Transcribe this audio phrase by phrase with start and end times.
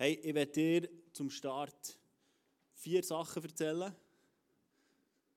[0.00, 1.98] Hey, ich werde dir zum Start
[2.72, 3.92] vier Sachen erzählen,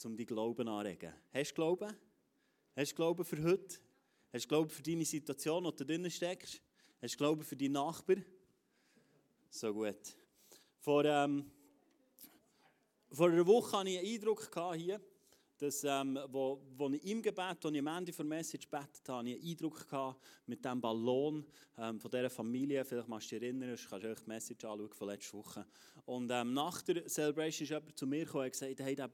[0.04, 1.12] um deinen Glauben anregen.
[1.34, 1.98] Hast du Glauben?
[2.76, 3.79] Hast du Glauben für heute?
[4.32, 6.62] Hast du Glauben für deine Situation, der du drin steckst?
[7.02, 8.18] Hast du Glauben für deinen Nachbar?
[9.50, 10.16] So gut.
[10.78, 11.50] Vor, ähm,
[13.09, 15.02] vor einer Woche hatte ich einen Eindruck hier,
[15.62, 19.30] dass, ähm, wo, wo ich im Gebet, als ich am Ende der Message gebetet habe,
[19.30, 21.46] ich einen Eindruck gehabt mit diesem Ballon
[21.78, 22.84] ähm, von dieser Familie.
[22.84, 25.65] Vielleicht magst du dich erinnern, kannst du die Message anschauen von letzter Woche.
[26.06, 29.11] Und ähm, nach der Celebration ist jemand zu mir gekommen und gesagt, hey, der,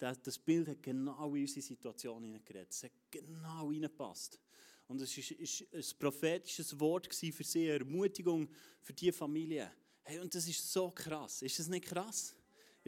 [0.00, 2.70] der, das Bild hat genau in unsere Situation hineingeredet.
[2.70, 4.38] Es hat genau hineingepasst.
[4.86, 8.48] Und es war ein prophetisches Wort für sie, Ermutigung
[8.80, 9.72] für diese Familie.
[10.04, 11.42] Hey, und das ist so krass.
[11.42, 12.36] Ist das nicht krass?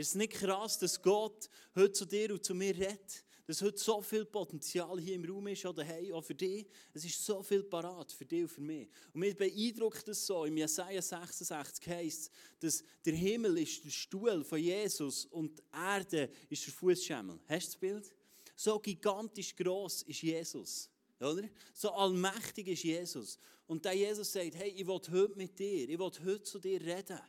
[0.00, 3.22] Ist es nicht krass, dass Gott heute zu dir und zu mir redet?
[3.46, 6.66] Dass heute so viel Potenzial hier im Raum ist, oder hey, auch für dich.
[6.94, 8.88] Es ist so viel parat für dich und für mich.
[9.12, 14.42] Und mich beeindruckt das so, im Jesaja 66 heisst dass der Himmel ist der Stuhl
[14.42, 17.38] von Jesus und die Erde ist der Fußschemmel.
[17.46, 18.14] Hast du das Bild?
[18.56, 20.88] So gigantisch groß ist Jesus.
[21.18, 21.46] Oder?
[21.74, 23.38] So allmächtig ist Jesus.
[23.66, 26.80] Und der Jesus sagt, hey, ich will heute mit dir, ich will heute zu dir
[26.80, 27.20] reden.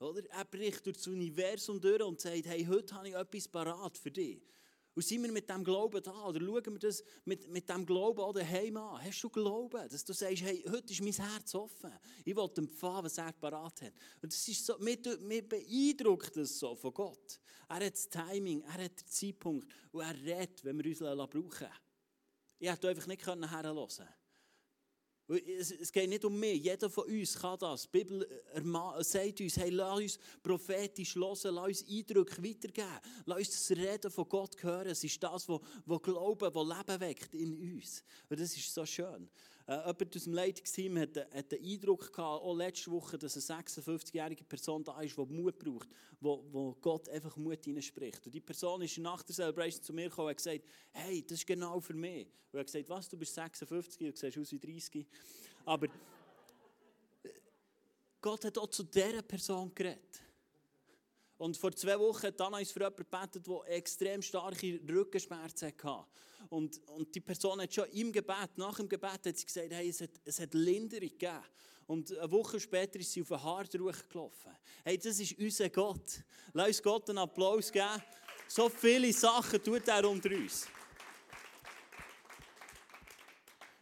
[0.00, 0.22] Oder?
[0.30, 4.10] Er bricht durch das Universum durch und sagt, hey, heute habe ich etwas parat für
[4.10, 4.40] dich.
[4.94, 6.26] Und sind wir mit dem Glauben da?
[6.26, 9.00] Oder schauen wir das mit, mit dem Glauben auch daheim an?
[9.00, 11.92] Hast du Glauben, dass du sagst, hey, heute ist mein Herz offen.
[12.24, 13.92] Ich will empfangen, was er parat hat.
[14.20, 17.38] Und das ist so, mir, mir beeindruckt das so von Gott.
[17.68, 21.30] Er hat das Timing, er hat den Zeitpunkt und er redet, wenn wir uns brauchen
[21.32, 21.66] lassen.
[22.58, 24.08] Ich hätte einfach nicht herhören können.
[25.28, 26.62] Es geht nicht um mich.
[26.62, 27.82] Jeder von uns kann das.
[27.82, 28.26] Die Bibel
[29.00, 33.00] sagt uns, hey, lass uns prophetisch hören, lass uns Eindrücke weitergeben.
[33.26, 34.88] Lass uns das Reden von Gott hören.
[34.88, 38.02] Es ist das, was Glauben, was Leben weckt in uns.
[38.30, 39.28] Und das ist so schön.
[39.68, 43.62] Äh, jemand aus dem Leitungsteam hat, hat den Eindruck gehabt, auch letzte Woche, dass eine
[43.62, 48.24] 56-jährige Person da ist, die Mut braucht, wo, wo Gott einfach Mut hineinspricht.
[48.24, 51.40] Und die Person ist nach der Celebration zu mir gekommen und hat gesagt, hey, das
[51.40, 52.28] ist genau für mich.
[52.50, 55.06] Und er hat gesagt, was, du bist 56 und siehst aus wie 30.
[55.66, 57.28] Aber äh,
[58.22, 60.22] Gott hat auch zu dieser Person geredet.
[61.36, 66.08] Und vor zwei Wochen hat Anna uns für jemanden gebetet, der extrem starke Rückenschmerzen hatte.
[66.50, 69.88] Und, und die Person hat schon im Gebet, nach dem Gebet, hat sie gesagt, hey,
[69.88, 71.42] es hat, es hat Linderung gegeben.
[71.86, 74.52] Und eine Woche später ist sie auf den Hardruch gelaufen.
[74.84, 76.22] Hey, das ist unser Gott.
[76.52, 78.02] Lass uns Gott einen Applaus geben.
[78.46, 80.66] So viele Sachen tut er unter uns.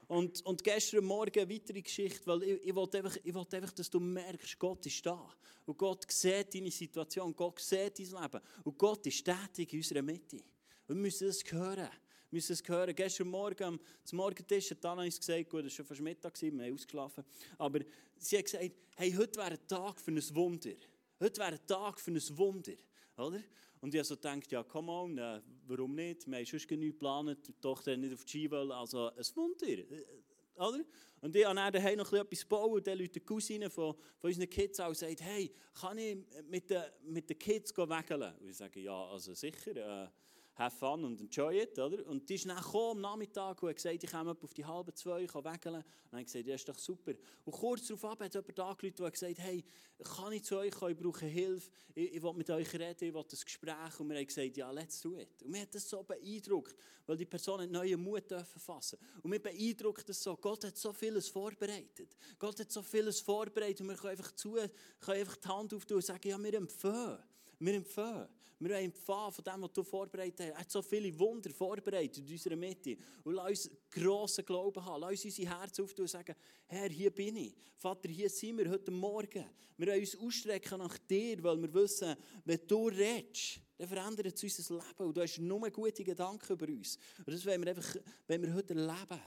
[0.08, 3.72] Und, und gestern Morgen eine weitere Geschichte, weil ich, ich, wollte einfach, ich wollte einfach,
[3.72, 5.28] dass du merkst, Gott ist da.
[5.64, 8.40] Und Gott sieht deine Situation, Gott sieht dein Leben.
[8.62, 10.38] Und Gott ist tätig in unserer Mitte.
[10.86, 11.90] Wir müssen das hören.
[12.30, 12.94] Müssen es hören.
[12.94, 16.50] Gestern Morgen, zum Morgentisch, hat Anna uns gesagt, gut, es war schon fast Mittag, wir
[16.50, 17.24] haben ausgeschlafen,
[17.58, 17.80] aber
[18.18, 20.74] sie hat gesagt, hey, heute wäre ein Tag für ein Wunder.
[21.20, 22.74] Heute wäre ein Tag für ein Wunder.
[23.16, 23.40] Oder?
[23.80, 26.26] Und ich habe so gedacht, ja, come on, äh, warum nicht?
[26.26, 29.24] Wir haben sonst nichts geplant, die Tochter hat nicht auf die Ski wollen, also ein
[29.34, 29.66] Wunder.
[29.68, 30.04] Äh,
[30.56, 30.84] oder?
[31.20, 34.48] Und ich habe dann noch etwas gebaut und dann Leute die Cousine von, von unseren
[34.48, 36.16] Kids auch sagt, hey, kann ich
[36.48, 38.34] mit den, mit den Kids wegeln?
[38.40, 40.08] Und ich sage, ja, also sicher, äh,
[40.56, 42.06] have fun und enjoy it, oder?
[42.06, 45.22] Und die ist dann am Nachmittag und hat gesagt, ich komme auf die halbe zwei,
[45.22, 45.76] ich kann wegeln.
[45.76, 47.12] Und dann gesagt, ja, ist doch super.
[47.44, 49.64] Und kurz darauf hat jemand angerufen und gesagt, hey,
[50.02, 53.14] kann ich zu euch kommen, ich brauche Hilfe, ich, ich will mit euch reden, ich
[53.14, 54.00] will das Gespräch.
[54.00, 55.42] Und wir haben gesagt, ja, let's do it.
[55.42, 56.74] Und mir hat das so beeindruckt,
[57.04, 58.98] weil die Person hat neuen Mut dürfen fassen.
[59.22, 62.16] Und mir beeindruckt das so, Gott hat so vieles vorbereitet.
[62.38, 65.96] Gott hat so vieles vorbereitet und wir können einfach zu, können einfach die Hand auftun
[65.96, 67.18] und sagen, ja, wir empfehlen.
[67.58, 68.28] Wir empfehlen.
[68.58, 70.48] Wir empfangen von dem, was du vorbereitet hast.
[70.48, 72.96] Er hat so viele Wunder vorbereitet in unserer Mitte.
[73.22, 75.00] Und lass uns grossen Glauben haben.
[75.00, 76.34] Lass uns unser Herz auftun und sagen,
[76.66, 77.54] Herr, hier bin ich.
[77.76, 79.44] Vater, hier sind wir heute Morgen.
[79.76, 84.42] Wir wollen uns ausstrecken nach dir, weil wir wissen, wenn du redest, dann verändert es
[84.42, 85.06] unser Leben.
[85.06, 86.98] Und du hast nur gute Gedanken über uns.
[87.18, 87.96] Und das wollen wir, einfach,
[88.26, 89.20] wollen wir heute erleben.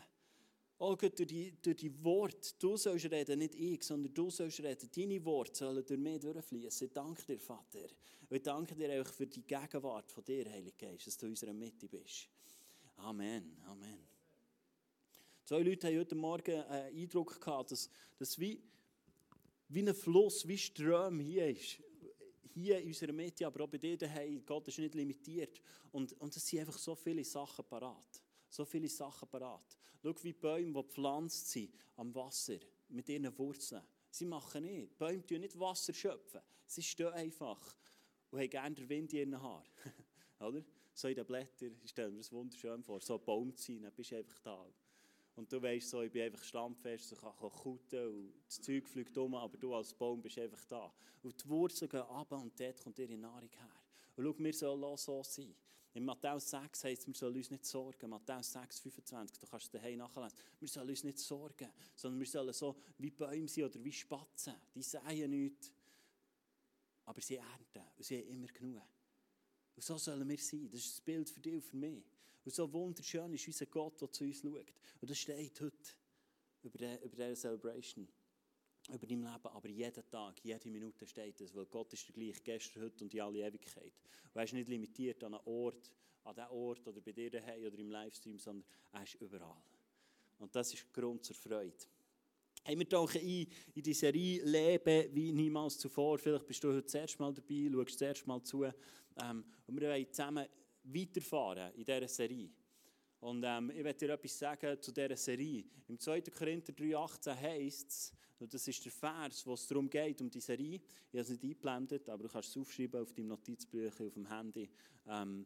[0.81, 4.63] Oh Gott, durch die, durch die Worte, du sollst reden, nicht ich, sondern du sollst
[4.63, 4.89] reden.
[4.95, 6.87] Deine Worte sollen durch mich durchfließen.
[6.87, 7.85] Ich danke dir, Vater.
[8.29, 11.51] Ich danke dir auch für die Gegenwart von dir, Heilige Geist, dass du in unserer
[11.51, 12.29] Mitte bist.
[12.95, 14.07] Amen, Amen.
[15.43, 18.61] Zwei Leute haben heute Morgen einen Eindruck gehabt, dass, dass wie,
[19.67, 21.79] wie ein Fluss, wie Strom hier ist.
[22.53, 24.45] Hier in unserer Mitte, aber auch bei dir daheim.
[24.45, 25.61] Gott ist nicht limitiert.
[25.91, 28.21] Und, und es sind einfach so viele Sachen parat.
[28.49, 29.77] So viele Sachen parat.
[30.01, 32.57] Schau, wie Bäume, die gepflanzt sind am Wasser,
[32.89, 33.83] mit ihren Wurzeln.
[34.09, 34.97] Sie machen nicht.
[34.97, 36.41] Bäume schöpfen nicht Wasser schöpfen.
[36.65, 37.75] Sie stehen einfach
[38.31, 39.69] und haben gerne den Wind in ihren Haaren.
[40.39, 40.63] Oder?
[40.93, 43.83] So in den Blättern, ich stelle mir das wunderschön vor, so ein Baum zu sein,
[43.83, 44.65] dann bist du einfach da.
[45.35, 49.17] Und du weißt so, ich bin einfach standfest, ich kann kutten und das Zeug fliegt
[49.17, 50.93] um, aber du als Baum bist einfach da.
[51.23, 53.71] Und die Wurzeln gehen runter und dort kommt ihre Nahrung her.
[54.17, 55.55] Und schau, wir sollen so sein.
[55.93, 58.09] In Matthäus 6 heißt es, wir sollen uns nicht sorgen.
[58.09, 60.37] Matthäus 6, 25, du kannst es nachlesen.
[60.59, 64.53] Wir sollen uns nicht sorgen, sondern wir sollen so wie Bäume sein oder wie Spatzen.
[64.75, 65.71] Die säen nichts,
[67.05, 68.83] aber sie ernten und sie haben immer genug.
[69.75, 70.69] Und so sollen wir sein.
[70.69, 72.03] Das ist das Bild für dich und für mich.
[72.45, 74.73] Und so wunderschön ist unser Gott, der zu uns schaut.
[75.01, 75.93] Und das steht heute
[76.61, 78.07] über diese Celebration
[78.93, 82.41] über dein Leben, aber jeden Tag, jede Minute steht es, weil Gott ist der gleiche,
[82.43, 83.93] gestern, heute und in alle Ewigkeit.
[84.33, 85.91] Und er ist nicht limitiert an einen Ort,
[86.23, 89.61] an diesen Ort oder bei dir daheim oder im Livestream, sondern er ist überall.
[90.39, 91.73] Und das ist Grund zur Freude.
[92.63, 96.17] Hey, wir tauchen ein in die Serie Leben wie niemals zuvor.
[96.17, 98.63] Vielleicht bist du heute das erste Mal dabei, schaust das erste Mal zu.
[98.63, 100.45] Ähm, und wir wollen zusammen
[100.83, 102.49] weiterfahren in dieser Serie.
[103.19, 105.65] Und ähm, ich werde dir etwas sagen zu dieser Serie.
[105.87, 106.21] Im 2.
[106.21, 110.39] Korinther 3,18 heißt es, und das ist der Vers, wo es darum geht, um die
[110.39, 110.79] Serie.
[111.11, 114.29] Ich habe es nicht eingeblendet, aber du kannst es aufschreiben auf deinem Notizbuch, auf dem
[114.29, 114.69] Handy.
[115.07, 115.45] Ähm,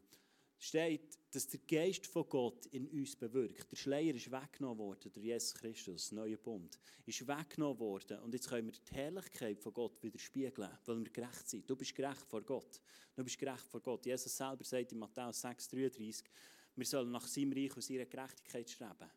[0.58, 3.70] steht, dass der Geist von Gott in uns bewirkt.
[3.70, 6.78] Der Schleier ist weggenommen worden durch Jesus Christus, das neue Bund.
[7.04, 11.48] Ist weggenommen worden und jetzt können wir die Herrlichkeit von Gott widerspiegeln, weil wir gerecht
[11.48, 11.68] sind.
[11.68, 12.80] Du bist gerecht vor Gott.
[13.14, 14.06] Du bist gerecht vor Gott.
[14.06, 16.24] Jesus selber sagt in Matthäus 6,33,
[16.76, 19.10] wir sollen nach seinem Reich und seiner Gerechtigkeit streben.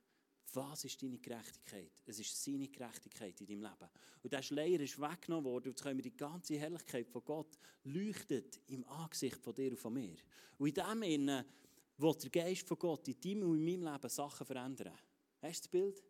[0.53, 1.91] Was ist deine Gerechtigkeit?
[2.05, 3.89] Es ist seine Gerechtigkeit in deinem Leben.
[4.23, 7.57] Und der Schleier ist weggenommen worden und jetzt können wir die ganze Herrlichkeit von Gott
[7.83, 10.15] leuchtet im Angesicht von dir und von mir.
[10.57, 11.45] Und in dem Innen
[11.97, 14.97] will der Geist von Gott in deinem und in meinem Leben Sachen verändern.
[15.41, 16.03] Hast du das Bild?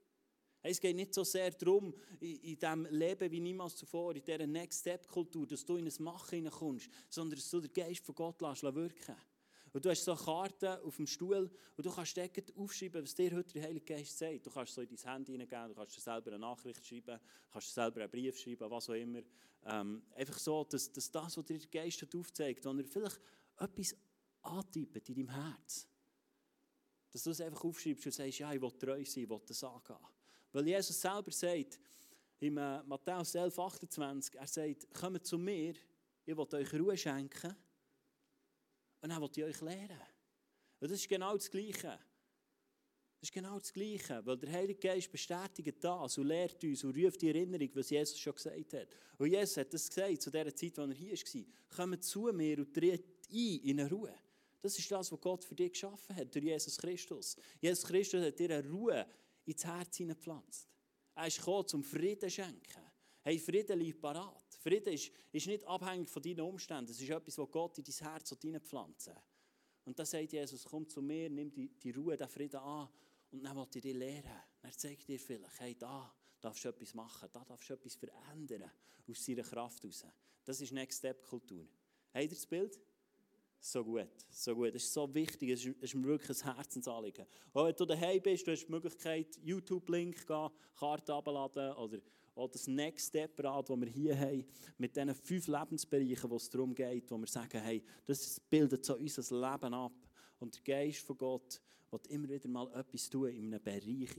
[0.61, 5.47] Es geht nicht so sehr darum, in diesem Leben wie niemals zuvor, in dieser Next-Step-Kultur,
[5.47, 9.15] dass du in ein Machen hineinkommst, sondern dass du den Geist von Gott lässt wirken
[9.73, 13.35] und du hast so Karten auf dem Stuhl und du kannst dort aufschreiben, was dir
[13.35, 14.45] heute der Heilige Geist sagt.
[14.45, 17.19] Du kannst so in dein Handy hineingeben, du kannst dir selber eine Nachricht schreiben,
[17.51, 19.21] kannst dir selber einen Brief schreiben, was auch immer.
[19.65, 23.19] Ähm, einfach so, dass, dass das, was dir der Geist aufzeigt, wenn er vielleicht
[23.59, 23.95] etwas
[24.41, 25.87] antippt in deinem Herz,
[27.11, 29.63] dass du es einfach aufschreibst und sagst, ja, ich will treu sein, ich will das
[29.63, 29.97] angehen.
[30.51, 31.79] Weil Jesus selber sagt,
[32.39, 35.73] in äh, Matthäus 11, 28, er sagt, kommt zu mir,
[36.25, 37.55] ich will euch Ruhe schenken
[39.07, 40.01] und dann will ich euch lehren.
[40.79, 41.97] Und das ist genau das Gleiche.
[43.19, 46.95] Das ist genau das Gleiche, weil der Heilige Geist bestätigt das und lehrt uns und
[46.95, 48.87] ruft die Erinnerung, was Jesus schon gesagt hat.
[49.17, 51.43] Und Jesus hat das gesagt zu der Zeit, als er hier war.
[51.75, 54.13] Kommt zu mir und tritt ein in eine Ruhe.
[54.61, 57.37] Das ist das, was Gott für dich geschaffen hat, durch Jesus Christus.
[57.61, 59.07] Jesus Christus hat dir eine Ruhe
[59.45, 60.67] ins Herz hineingepflanzt.
[61.15, 62.91] Er ist gekommen, zum Frieden zu schenken.
[63.27, 64.53] Hey, Frieden liegt parat.
[64.57, 66.89] Frieden ist, ist nicht abhängig von deinen Umständen.
[66.89, 69.11] Es ist etwas, was Gott in dein Herz hineinpflanzt.
[69.83, 72.87] Und da sagt Jesus, komm zu mir, nimm die, die Ruhe, den Frieden an
[73.31, 74.31] und dann will ich dir lehren.
[74.61, 76.09] Er zeigt dir vielleicht, hey, da
[76.39, 78.71] darfst du etwas machen, da darfst du etwas verändern
[79.09, 80.05] aus seiner Kraft heraus.
[80.45, 81.67] Das ist Next Step Kultur.
[82.13, 82.79] Habt ihr das Bild?
[83.59, 84.73] So gut, so gut.
[84.73, 87.25] Das ist so wichtig, es ist, ist mir wirklich ein Herzensanliegen.
[87.51, 90.49] Auch wenn du daheim bist, du hast die Möglichkeit, YouTube-Link gehen,
[90.79, 91.99] Karte abladen oder
[92.37, 94.45] auch das Next Step Rad, das wir hier haben,
[94.77, 98.95] mit diesen fünf Lebensbereichen, wo es darum geht, wo wir sagen, hey, das bildet so
[98.95, 99.93] unser Leben ab.
[100.39, 101.61] Und der Geist von Gott
[101.91, 104.15] will immer wieder mal etwas tun in einem Bereich.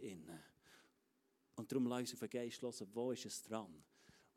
[1.56, 3.82] Und darum lass uns auf den Geist hören, wo ist es dran?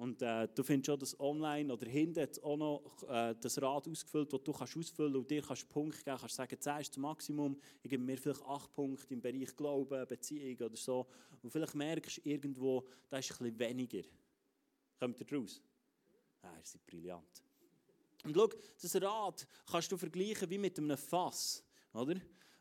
[0.01, 4.33] Und äh, du findest schon das online oder hinten auch noch äh, das Rad ausgefüllt,
[4.33, 6.17] das du kannst ausfüllen und dir kannst Punkte geben.
[6.17, 10.07] kannst sagen, 10 ist das Maximum, ich gebe mir vielleicht 8 Punkte im Bereich Glauben,
[10.07, 11.05] Beziehung oder so.
[11.43, 14.01] Und vielleicht merkst du irgendwo, da ist ein bisschen weniger.
[14.99, 15.61] Kommt ihr raus?
[16.41, 17.43] Ah, ihr seid brillant.
[18.23, 18.49] Und schau,
[18.81, 22.15] das Rad kannst du vergleichen wie mit einem Fass, oder?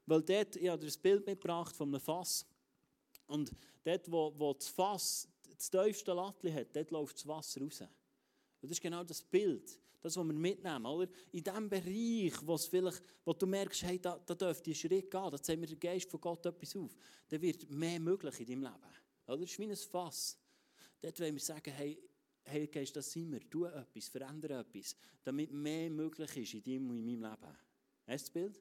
[0.04, 2.44] Weil dort, ich habe dir ein Bild mitgebracht von einem Fass.
[3.28, 3.50] Und
[3.82, 5.26] dort, wo, wo das Fass
[5.60, 7.80] das tiefste Lattli hat, dort läuft das Wasser raus.
[7.82, 7.90] Und
[8.62, 10.86] das ist genau das Bild, das, was wir mitnehmen.
[10.86, 11.08] Oder?
[11.32, 15.30] In dem Bereich, wo, vielleicht, wo du merkst, hey, da, da dürfte ein Schritt gehen,
[15.30, 16.96] da zeigt mir der Geist von Gott etwas auf,
[17.28, 18.94] dann wird mehr möglich in deinem Leben.
[19.26, 19.38] Oder?
[19.38, 20.38] Das ist wie ein Fass.
[21.00, 21.98] Dort wollen wir sagen, hey,
[22.44, 26.90] hey Geist, das sind wir, tu etwas, verändere etwas, damit mehr möglich ist in deinem
[26.90, 27.56] und in meinem Leben.
[28.06, 28.60] Hast du das Bild?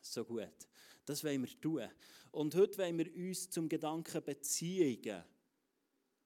[0.00, 0.68] So gut.
[1.04, 1.88] Das wollen wir tun.
[2.30, 5.24] Und heute wollen wir uns zum Gedanken Beziehungen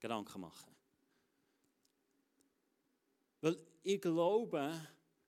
[0.02, 0.74] Gedanken machen.
[3.40, 4.72] Weil ich glaube,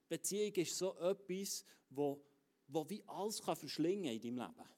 [0.09, 2.21] Beziehung ist so etwas, wo,
[2.66, 4.69] wo wie alles kann verschlingen in deinem Leben.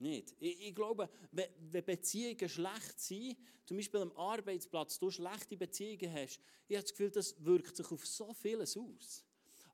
[0.00, 0.36] Nicht.
[0.38, 6.40] Ich, ich, glaube, wenn Beziehungen schlecht sind, zum Beispiel am Arbeitsplatz, du schlechte Beziehungen hast,
[6.68, 9.24] ich habe das Gefühl, das wirkt sich auf so vieles aus.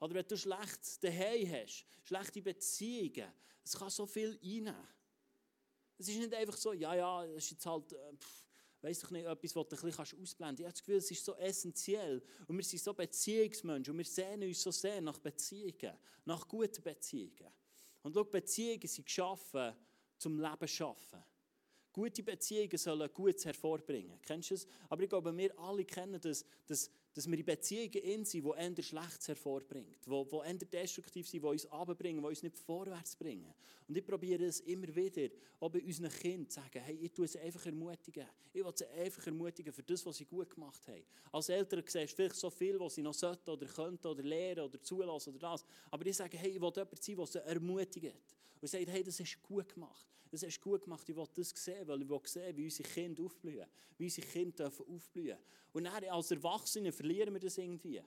[0.00, 4.88] Oder wenn du schlecht daheim hast, schlechte Beziehungen, es kann so viel reinnehmen.
[5.97, 8.12] Es ist nicht einfach so, ja, ja, das ist jetzt halt, äh,
[8.84, 10.60] weiß ich nicht, etwas, was du ein bisschen ausblenden kannst.
[10.60, 12.22] Ich habe das Gefühl, es ist so essentiell.
[12.46, 16.82] Und wir sind so Beziehungsmenschen und wir sehen uns so sehr nach Beziehungen, nach guten
[16.82, 17.50] Beziehungen.
[18.02, 19.72] Und schau, Beziehungen sind geschaffen,
[20.18, 21.24] zum Leben zu schaffen.
[21.94, 24.20] Gute Beziehungen sollen Gutes hervorbringen.
[24.20, 24.66] Kennst du das?
[24.90, 28.50] Aber ich glaube, wir alle kennen das, dass dass wir in Beziehungen in sind, die
[28.50, 33.14] eher Schlechtes hervorbringen, die, die eher destruktiv sind, die uns abbringen, die uns nicht vorwärts
[33.14, 33.54] bringen.
[33.87, 35.28] Und ich probiere es immer wieder,
[35.61, 38.26] auch bei unseren Kindern zu sagen, hey, ich tue sie einfach ermutigen.
[38.52, 41.04] Ich will sie einfach ermutigen für das, was sie gut gemacht haben.
[41.30, 44.64] Als Eltern siehst du vielleicht so viel, was sie noch sollten oder könnten oder lernen
[44.64, 45.64] oder zulassen oder das.
[45.90, 48.35] Aber ich sage, hey, ich will jemand sein, der sie ermutigt.
[48.61, 50.06] Und sagt, hey, das hast du gut gemacht.
[50.30, 52.88] Das hast du gut gemacht, ich will das sehen, weil ich will sehen, wie unsere
[52.88, 53.66] Kinder aufblühen.
[53.99, 55.38] Wie unsere Kinder aufblühen
[55.73, 58.02] Und dann, als Erwachsene verlieren wir das irgendwie.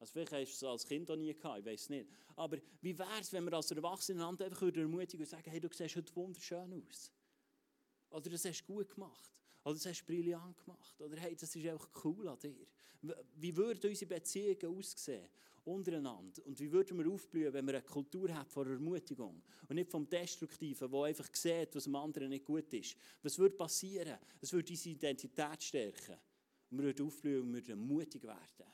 [0.00, 2.08] Also vielleicht hast du es als Kind auch nie gehabt, ich weiß nicht.
[2.34, 5.68] Aber wie wäre es, wenn wir als Erwachsene einander einfach ermutigen und sagen, hey, du
[5.72, 7.12] siehst heute wunderschön aus.
[8.10, 9.30] Oder das hast du gut gemacht.
[9.62, 11.00] Oder das hast du brillant gemacht.
[11.00, 12.66] Oder hey, das ist einfach cool an dir.
[13.36, 15.28] Wie würden unsere Beziehungen aussehen?
[15.66, 16.44] untereinander.
[16.44, 20.06] Und wie würden wir aufblühen, wenn wir eine Kultur haben von Ermutigung und nicht vom
[20.06, 22.94] Destruktiven, wo einfach sieht, was dem anderen nicht gut ist.
[23.22, 24.18] Was würde passieren?
[24.42, 26.18] Es würde unsere Identität stärken.
[26.78, 28.72] Wir aufblühen und wir mutig werden.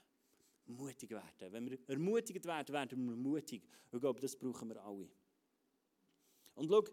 [0.67, 1.53] Mutig werden.
[1.53, 3.69] Wenn wir ermutigt werden, werden wir mutig.
[3.93, 5.11] Ich glaube, das brauchen wir alle.
[6.55, 6.85] Und schau,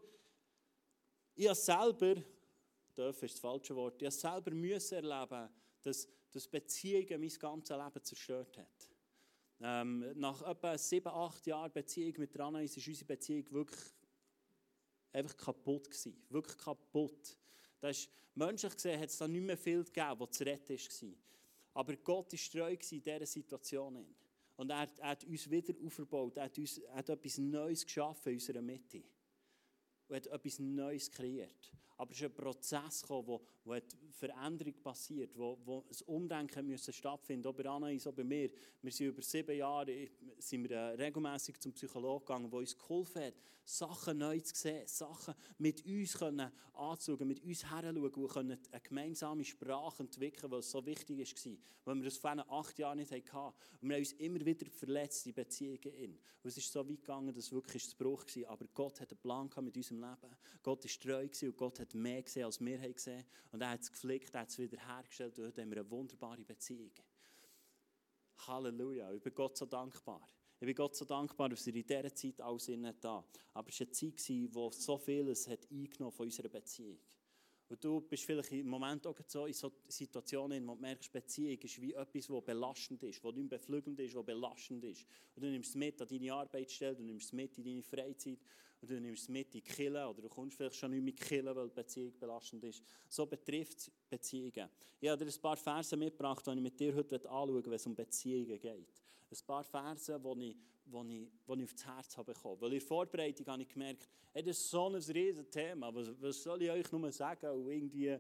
[1.36, 2.16] ich selber,
[2.96, 5.50] darf ist das falsche Wort, ich selber müssen erleben,
[5.84, 8.68] dass, dass Beziehungen mein ganzes Leben zerstört haben.
[9.60, 13.82] Ähm, nach etwa sieben, acht Jahren Beziehung mit Ranais ist unsere Beziehung wirklich
[15.12, 16.26] einfach kaputt gewesen.
[16.30, 17.38] Wirklich kaputt.
[17.80, 21.10] Das ist, menschlich gesehen hat es da nicht mehr viel gegeben, was zu retten war.
[21.74, 24.06] Aber Gott war treu in dieser Situation.
[24.56, 26.38] Und er, er, hat uns wieder aufgebaut.
[26.38, 29.04] Er hat, uns, er hat etwas Neues geschaffen in unserer Mitte.
[30.08, 31.72] Und hat etwas Neues kreiert.
[31.98, 36.94] Aber es ist ein Prozess gekommen, wo eine Veränderung passiert, wo, wo ein Umdenken müssen
[36.94, 37.48] stattfinden.
[37.48, 38.50] Auch bei Anna auch bei mir.
[38.82, 40.10] Wir sind über sieben Jahre
[40.40, 43.34] sind wir äh, regelmäßig zum Psychologen gegangen, der uns geholfen hat,
[43.64, 49.44] Sachen neu zu sehen, Sachen mit uns können anzuschauen, mit uns herzuschauen und eine gemeinsame
[49.44, 53.56] Sprache entwickeln, was so wichtig war, weil wir das vor acht Jahren nicht hatten.
[53.82, 56.20] Und wir haben uns immer wieder verletzt in Beziehungen.
[56.44, 58.52] Und es ist so weit gegangen, dass es wirklich ein Bruch war.
[58.52, 60.36] Aber Gott hat einen Plan mit unserem Leben.
[60.64, 63.26] Gott war treu und Gott hat mehr gesehen, als wir haben gesehen
[63.58, 65.90] Und er hat es geflickt, er hat es wieder hergestellt und heute haben wir eine
[65.90, 66.92] wunderbare Beziehung.
[68.46, 70.22] Halleluja, ich bin Gott so dankbar.
[70.60, 73.80] Ich bin Gott so dankbar, dass er in dieser Zeit alles in da Aber es
[73.80, 77.00] war eine Zeit, der so vieles hat eingenommen von unserer Beziehung.
[77.70, 81.58] Und du bist vielleicht im Moment auch so in so Situationen, wo du merkst, Beziehung
[81.60, 85.06] ist wie etwas, das belastend ist, das nicht beflügelnd ist, das belastend ist.
[85.36, 88.40] Und du nimmst es mit an deine Arbeitsstelle, du nimmst es mit in deine Freizeit
[88.80, 91.20] und du nimmst es mit in die Kille oder du kommst vielleicht schon nicht mit
[91.20, 92.82] Kille, weil die Beziehung belastend ist.
[93.10, 94.70] So betrifft es Beziehungen.
[95.02, 97.74] Ich habe dir ein paar Verse mitgebracht, die ich mit dir heute anschauen will, wenn
[97.74, 99.07] es um Beziehungen geht.
[99.30, 102.34] Ein paar Verse, die ich, die ich, ich aufs Herz habe.
[102.62, 105.94] Weil in der Vorbereitung habe ich gemerkt, hey, das ist so ein riesiges Thema.
[105.94, 107.50] Was, soll ich euch nur sagen?
[107.50, 108.20] Und irgendwie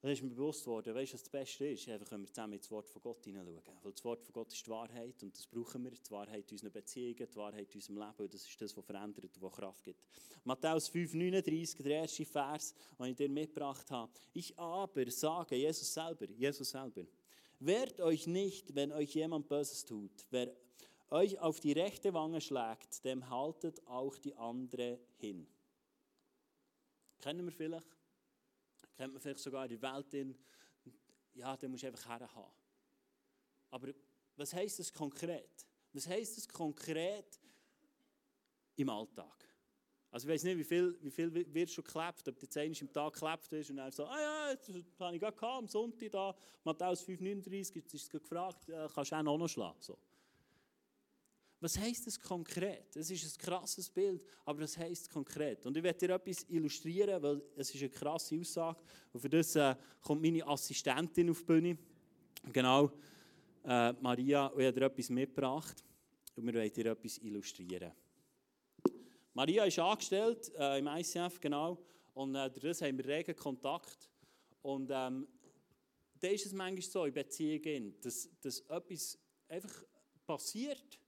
[0.00, 1.88] dann ist mir bewusst worden, weißt du, was das Beste ist?
[1.88, 3.78] Einfach, wenn wir zusammen ins Wort von Gott hineinschauen.
[3.82, 5.90] Weil das Wort von Gott ist die Wahrheit und das brauchen wir.
[5.90, 8.22] Die Wahrheit in unseren Beziehungen, die Wahrheit in unserem Leben.
[8.22, 10.00] Und das ist das, was verändert und Kraft gibt.
[10.44, 14.12] Matthäus 5,39, der erste Vers, den ich dir mitgebracht habe.
[14.32, 17.02] Ich aber sage, Jesus selber, Jesus selber,
[17.58, 20.26] wehrt euch nicht, wenn euch jemand Böses tut.
[20.30, 20.54] Wer
[21.10, 25.46] euch auf die rechte Wange schlägt, dem haltet auch die andere hin.
[27.18, 27.98] Kennen wir vielleicht?
[28.98, 30.36] kennt man vielleicht sogar der Welt in,
[31.34, 32.52] ja, den musst du einfach herhaben.
[33.70, 33.94] Aber
[34.36, 35.66] was heisst das konkret?
[35.92, 37.38] Was heisst das konkret
[38.74, 39.47] im Alltag?
[40.10, 42.78] Also ich weiß nicht, wie viel, wie viel wirst du geklebt, ob du jetzt einmal
[42.80, 46.10] im Tag geklebt hast und dann so, ah ja, jetzt habe ich gerade am Sonntag
[46.10, 46.34] da,
[46.64, 49.76] Matthäus 5,39, jetzt ist es gefragt, äh, kannst du auch noch schlagen?
[49.80, 49.98] So.
[51.60, 52.94] Was heisst das konkret?
[52.96, 55.66] Es ist ein krasses Bild, aber was heisst konkret?
[55.66, 58.80] Und ich werde dir etwas illustrieren, weil es ist eine krasse Aussage.
[59.12, 61.78] Und für das äh, kommt meine Assistentin auf die Bühne.
[62.52, 62.92] Genau,
[63.64, 65.84] äh, Maria, und ich habe dir etwas mitgebracht.
[66.36, 67.92] Und wir werden dir etwas illustrieren.
[69.38, 71.78] Maria ist angestellt äh, im ICF, genau.
[72.12, 74.10] Und äh, das haben wir regen Kontakt.
[74.62, 75.28] Und ähm,
[76.18, 79.16] da ist es manchmal so in Beziehungen, dass, dass etwas
[79.48, 79.84] einfach
[80.26, 80.98] passiert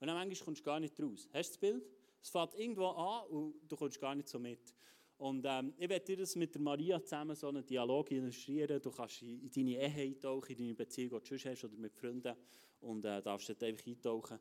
[0.00, 1.28] und dann manchmal kommst du gar nicht raus.
[1.32, 1.92] Hast du das Bild?
[2.20, 4.74] Es fängt irgendwo an und du kommst gar nicht so mit.
[5.16, 8.82] Und ähm, ich werde dir das mit der Maria zusammen so einen Dialog illustrieren.
[8.82, 11.94] Du kannst in deine Ehe eintauchen, in deine Beziehung, die du schon hast, oder mit
[11.94, 12.34] Freunden.
[12.80, 14.40] Und äh, darfst dort einfach eintauchen.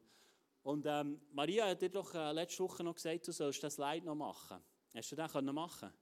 [0.66, 4.04] Und ähm, Maria hat dir doch äh, letzte Woche noch gesagt, du sollst das Leid
[4.04, 4.58] noch machen.
[4.96, 5.94] Hast du das können machen?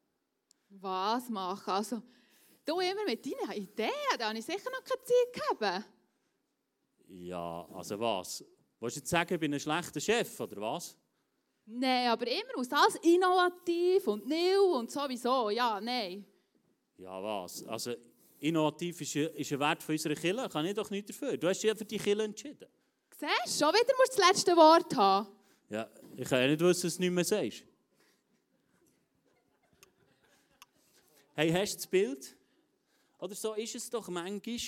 [0.69, 1.69] Was machen?
[1.69, 2.01] Also,
[2.63, 5.85] du immer mit deinen Ideen, da habe ich sicher noch keine Zeit gehabt.
[7.09, 8.45] Ja, also was?
[8.79, 10.97] Wolltest du jetzt sagen, ich bin ein schlechter Chef, oder was?
[11.65, 15.49] Nein, aber immer aus alles innovativ und neu und sowieso.
[15.49, 16.25] Ja, nein.
[16.97, 17.65] Ja, was?
[17.67, 17.95] Also,
[18.39, 21.35] innovativ ist, ein- ist ein Wert von unserer Kirche, kann ich doch nicht dafür.
[21.35, 22.69] Du hast dich ja für die Kirche entschieden.
[23.23, 25.29] Siehst schon wieder musst du das letzte Wort haben.
[25.69, 27.63] Ja, ich kann ja nicht wissen, dass du nicht mehr sagst.
[31.33, 32.37] Hey, hast du das Bild?
[33.19, 34.59] Oder so ist es doch manchmal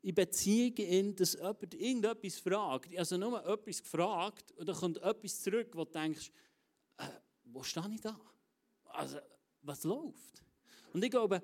[0.00, 2.96] in Beziehungen, dass jemand irgendetwas fragt.
[2.96, 6.30] Also nur etwas gefragt und dann kommt etwas zurück, wo du denkst,
[6.96, 7.04] äh,
[7.44, 8.18] wo stehe ich da?
[8.86, 9.18] Also,
[9.60, 10.42] was läuft?
[10.94, 11.42] Und ich glaube,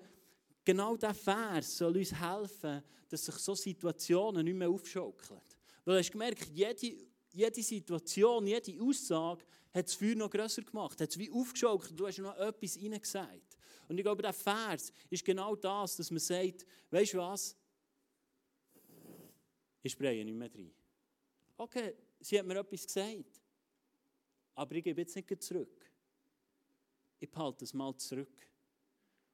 [0.64, 5.42] genau dieser Vers soll uns helfen, dass sich so Situationen nicht mehr aufschaukeln.
[5.84, 11.00] Weil du hast gemerkt, jede, jede Situation, jede Aussage hat das Feuer noch grösser gemacht,
[11.00, 13.56] hat es wie aufgeschaukelt, du hast noch etwas hineingesagt.
[13.88, 17.56] Und ich glaube, der Vers ist genau das, dass man sagt, weißt du was?
[19.82, 20.72] Ich spreche nicht mehr rein.
[21.56, 23.40] Okay, sie hat mir etwas gesagt,
[24.54, 25.90] aber ich gebe jetzt nicht zurück.
[27.18, 28.48] Ich behalte es mal zurück.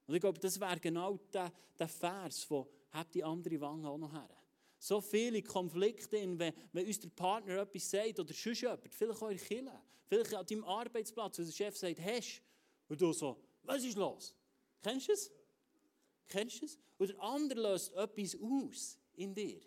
[0.07, 3.99] Und ich glaube, das wäre genau der, der Vers, wo «Habt die andere Wange auch
[3.99, 4.38] noch her».
[4.79, 9.21] So viele Konflikte, in, wenn, wenn uns der Partner etwas sagt oder sonst jemand, vielleicht
[9.21, 12.43] der Kirche, vielleicht an deinem Arbeitsplatz, wo der Chef sagt «Hast?»
[12.89, 14.35] und du so «Was ist los?»
[14.83, 15.31] Kennst du es?
[16.29, 16.79] Kennst du es?
[16.99, 19.61] Und der andere löst etwas aus in dir.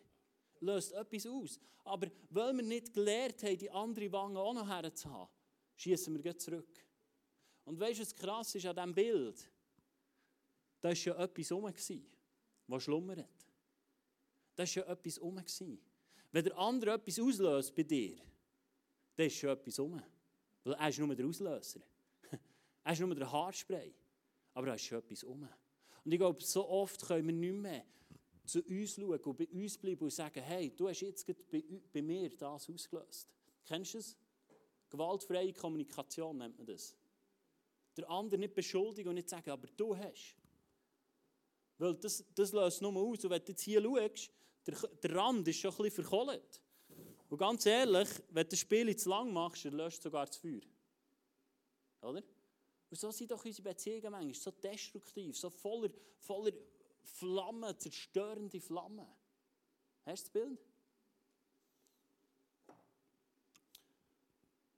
[0.60, 1.60] Löst etwas aus.
[1.84, 5.34] Aber weil wir nicht gelernt haben, die andere Wange auch noch herzuhaben,
[5.76, 6.86] schießen wir zurück.
[7.66, 9.50] Und weißt du, was krass ist an diesem Bild?
[10.80, 11.72] Da war ja etwas rum,
[12.68, 13.51] was schlummert.
[14.62, 15.80] Da war ja etwas rum.
[16.32, 18.16] Wenn der andere etwas auslöst bei dir,
[19.16, 20.00] dann ist schon etwas rum.
[20.64, 21.82] Weil er ist nur der Auslöser.
[22.84, 23.92] er ist nur der Haarspray.
[24.54, 25.48] Aber da ist schon etwas rum.
[26.06, 27.86] Und ich glaube, so oft können wir nicht mehr
[28.46, 32.02] zu uns schauen und bei uns bleiben und sagen, hey, du hast jetzt bei, bei
[32.04, 33.34] mir das ausgelöst.
[33.66, 34.16] Kennst du es?
[34.92, 36.96] Gewaltfreie Kommunikation nennt man das.
[37.98, 40.36] Der andere nicht beschuldigen und nicht sagen, aber du hast.
[41.80, 43.24] Weil das, das löst nur aus.
[43.24, 44.32] Und wenn du jetzt hier schaust,
[44.66, 46.62] der, der Rand ist schon ein bisschen verkohlt.
[47.30, 50.62] Und ganz ehrlich, wenn du das Spiel zu lang machst, dann löscht sogar das Feuer.
[52.02, 52.22] Oder?
[52.90, 56.52] Und so sind doch unsere Beziehungen manchmal so destruktiv, so voller, voller
[57.04, 59.08] Flammen, zerstörende Flammen.
[60.06, 60.60] Hast du das Bild?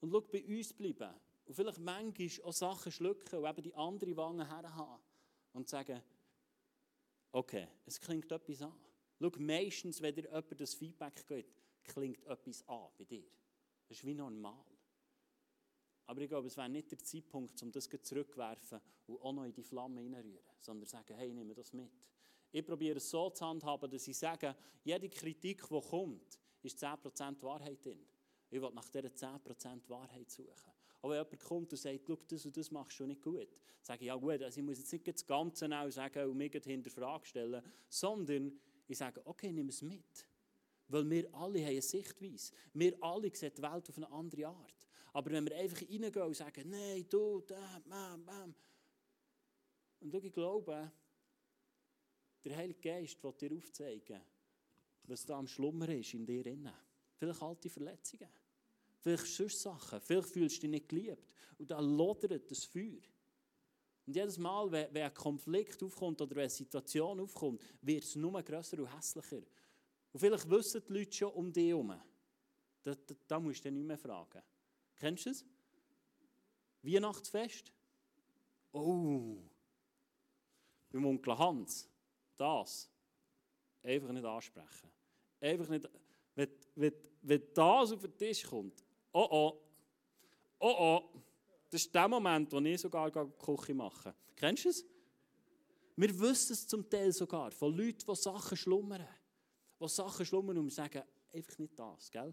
[0.02, 1.13] Und schau, bei uns bleiben.
[1.46, 5.02] Und vielleicht manchmal auch Sachen schlucken und eben die andere Wange herhaben.
[5.54, 6.02] Und sagen,
[7.32, 8.74] okay, es klingt etwas an.
[9.19, 13.26] Schau, meistens, wenn dir jemand das Feedback gibt, klingt etwas an bei dir.
[13.88, 14.65] Das ist wie normal.
[16.06, 19.54] Aber ich glaube, es wäre nicht der Zeitpunkt, um das zurückzuwerfen und auch noch in
[19.54, 21.91] die Flamme hineinrühren, sondern sagen, hey, nimm das mit.
[22.52, 27.41] Ich probiere es so zu handhaben, dass ich sage, jede Kritik, die kommt, ist 10%
[27.41, 28.06] Wahrheit drin.
[28.49, 30.71] Ich will nach dieser 10% Wahrheit suchen.
[31.02, 33.47] Aber wenn jemand kommt und sagt, schau, das und das machst du nicht gut,
[33.82, 37.26] sage ich, ja gut, also ich muss jetzt nicht das Ganze sagen und mich hinterfragen
[37.26, 40.28] stellen, sondern ich sage, okay, nimm es mit.
[40.88, 42.54] Weil wir alle haben eine Sichtweise.
[42.74, 44.88] Wir alle sehen die Welt auf eine andere Art.
[45.13, 48.56] Aber wenn wir einfach reingehen und sagen, nein, du, da, bam, bam.
[50.00, 50.91] Und schau, ich glaube,
[52.43, 54.22] der Heilige Geist will dir aufzeigen,
[55.04, 56.74] was da am Schlummer ist in dir innen.
[57.15, 58.30] Vielleicht alte Verletzungen.
[59.00, 60.02] Vielleicht sonst Sachen.
[60.02, 61.34] Vielleicht fühlst du dich nicht geliebt.
[61.58, 63.02] Und da lodert das Feuer.
[64.06, 68.16] Und jedes Mal, wenn, wenn ein Konflikt aufkommt oder wenn eine Situation aufkommt, wird es
[68.16, 69.42] nur grösser und hässlicher.
[70.12, 71.94] Und vielleicht wissen die Leute schon um dich herum.
[72.84, 74.42] Da, da, da musst du nicht mehr fragen.
[74.96, 75.46] Kennst du es?
[76.82, 77.72] Weihnachtsfest?
[78.74, 79.38] Oh,
[80.89, 81.89] beim Onkel Hans,
[82.36, 82.89] das
[83.82, 84.89] einfach nicht ansprechen.
[85.39, 85.89] Einfach nicht,
[86.36, 89.62] wenn, wenn, wenn das auf den Tisch kommt, oh oh,
[90.60, 91.22] oh oh,
[91.74, 94.14] das ist der Moment, wo ich sogar Küche mache.
[94.36, 94.86] Kennst du es?
[95.96, 99.08] Wir wissen es zum Teil sogar von Leuten, die Sachen schlummern.
[99.80, 101.02] Die Sachen schlummern und sagen,
[101.34, 102.32] einfach nicht das, gell?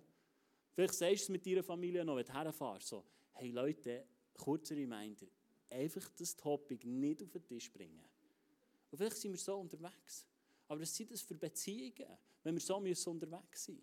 [0.74, 4.76] Vielleicht sagst du es mit deiner Familie noch, wenn du herfährst, so, hey Leute, kurzer
[4.76, 5.26] Reminder,
[5.70, 8.04] einfach das Topic nicht auf den Tisch bringen.
[8.90, 10.26] Und vielleicht sind wir so unterwegs.
[10.68, 13.82] Aber was sind das für Beziehungen, wenn wir so unterwegs sind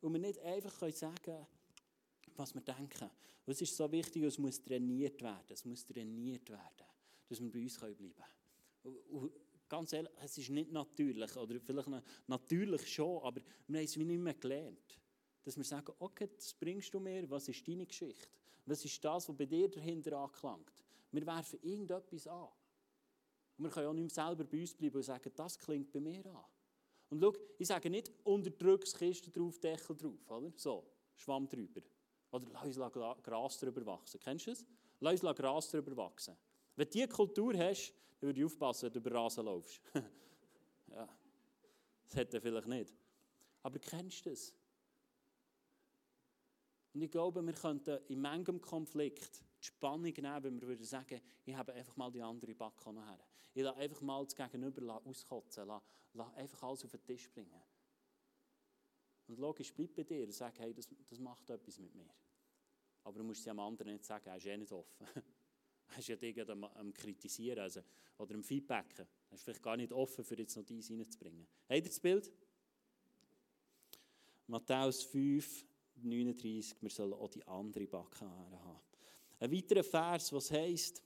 [0.00, 1.46] Und wir nicht einfach können sagen
[2.36, 3.10] was wir denken.
[3.46, 5.46] Es ist so wichtig, es muss trainiert werden.
[5.48, 6.86] Es muss trainiert werden,
[7.28, 9.32] dass wir bei uns bleiben können.
[9.68, 11.88] Ganz ehrlich, es ist nicht natürlich, oder vielleicht
[12.26, 14.98] natürlich schon, aber wir haben es wie nicht mehr gelernt.
[15.44, 18.28] dass wir sagen, okay, das bringst du mir, was ist deine Geschichte?
[18.66, 20.84] Was ist das, was bei dir dahinter anklangt?
[21.10, 22.48] Wir werfen irgendetwas an.
[23.58, 26.00] Und wir können auch nicht mehr selber bei uns bleiben und sagen, das klingt bei
[26.00, 26.44] mir an.
[27.10, 30.52] Und schau, ich sage nicht, unterdrücks Kiste drauf, Deckel drauf, oder?
[30.56, 31.82] So, Schwamm drüber.
[32.32, 32.92] Oder lass uns
[33.22, 34.18] Gras drüber wachsen.
[34.18, 34.66] Kennst du das?
[35.00, 36.36] Lass uns Gras drüber wachsen.
[36.74, 39.80] Wenn du diese Kultur hast, dann würde ich aufpassen, wenn du über Rasen laufst.
[40.88, 41.08] ja,
[42.04, 42.94] das hätte er vielleicht nicht.
[43.62, 44.52] Aber kennst du das?
[46.94, 51.20] Und ich glaube, wir könnten in manchem Konflikt die Spannung nehmen, wenn wir würden sagen,
[51.44, 53.18] ich habe einfach mal die andere Backe her.
[53.54, 57.62] Ich lasse einfach mal das Gegenüber auskotzen, lasse einfach alles auf den Tisch bringen.
[59.28, 62.10] Und logisch, bleib bei dir und sag, hey, das, das macht etwas mit mir.
[63.04, 65.06] Aber du musst es dem anderen nicht sagen, er ist eh nicht offen.
[65.92, 67.80] er ist ja dich am, am Kritisieren also,
[68.18, 69.06] oder am Feedbacken.
[69.30, 71.46] Er ist vielleicht gar nicht offen, für jetzt noch dies reinzubringen.
[71.68, 72.30] Habt ihr das Bild?
[74.46, 75.64] Matthäus 5,
[76.02, 78.80] 39, wir sollen auch die andere Backe haben.
[79.38, 81.02] Ein weiterer Vers, was heisst,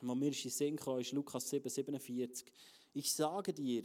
[0.00, 2.50] wo mir in den Sinn kam, ist Lukas 7, 47.
[2.92, 3.84] Ich sage dir,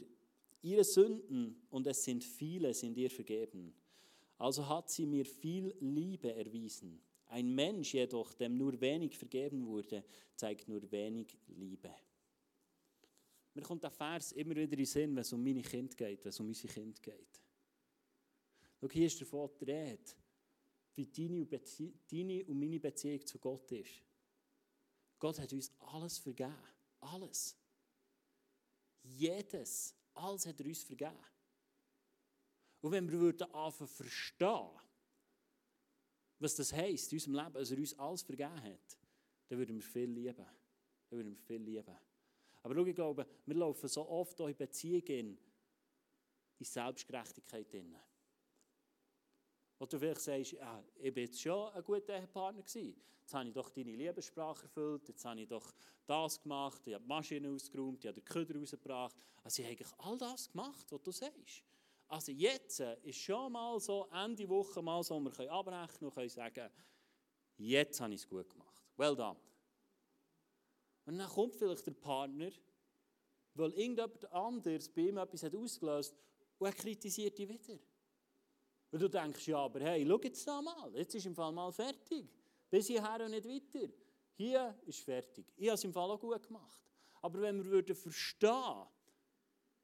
[0.65, 3.73] ihre Sünden, und es sind viele, sind ihr vergeben.
[4.37, 6.99] Also hat sie mir viel Liebe erwiesen.
[7.27, 10.03] Ein Mensch jedoch, dem nur wenig vergeben wurde,
[10.35, 11.93] zeigt nur wenig Liebe.
[13.53, 16.23] Mir kommt der Vers immer wieder in den Sinn, wenn es um meine Kinder geht,
[16.25, 17.41] wenn es um unsere Kinder geht.
[18.81, 20.11] Schau, hier ist davon die Rede,
[20.95, 21.05] wie
[22.11, 24.03] deine und meine Beziehung zu Gott ist.
[25.19, 26.55] Gott hat uns alles vergeben.
[26.99, 27.55] Alles.
[29.03, 29.95] Jedes.
[30.15, 31.15] Alles hat er uns vergeben.
[32.81, 34.69] Und wenn wir würden anfangen verstehen,
[36.39, 38.97] was das heisst in unserem Leben, dass er uns alles vergeben hat,
[39.47, 40.35] dann würden wir viel lieben.
[41.09, 41.95] Dann würden wir viel lieben.
[42.63, 45.37] Aber schau, ich glaube, wir laufen so oft in Beziehungen
[46.57, 47.95] in Selbstgerechtigkeit drin.
[49.77, 52.95] Wo du vielleicht sagst, ja, ich bin jetzt schon ein guter Ehepartner gewesen.
[53.21, 55.73] Jetzt habe ich doch deine Liebessprache erfüllt, jetzt habe ich doch
[56.05, 59.15] das gemacht, ich habe die Maschine ausgeräumt, ich habe den Köder rausgebracht.
[59.43, 61.63] Also ich habe eigentlich all das gemacht, was du sagst.
[62.07, 66.29] Also jetzt ist schon mal so, Ende Woche mal so, wir können abrechnen und können
[66.29, 66.69] sagen,
[67.57, 68.83] jetzt habe ich es gut gemacht.
[68.95, 69.39] Well done.
[71.05, 72.51] Und dann kommt vielleicht der Partner,
[73.55, 76.15] weil irgendjemand anderes bei ihm etwas hat ausgelöst
[76.59, 77.79] und er kritisiert dich wieder.
[78.95, 81.69] Und du denkst, ja, aber hey, schau jetzt da mal, jetzt ist im Fall mal
[81.69, 82.29] fertig.
[82.69, 83.91] Bis hierher und nicht weiter.
[84.35, 85.51] Hier ist fertig.
[85.57, 86.89] Ich habe es im Fall auch gut gemacht.
[87.21, 88.85] Aber wenn wir würden verstehen,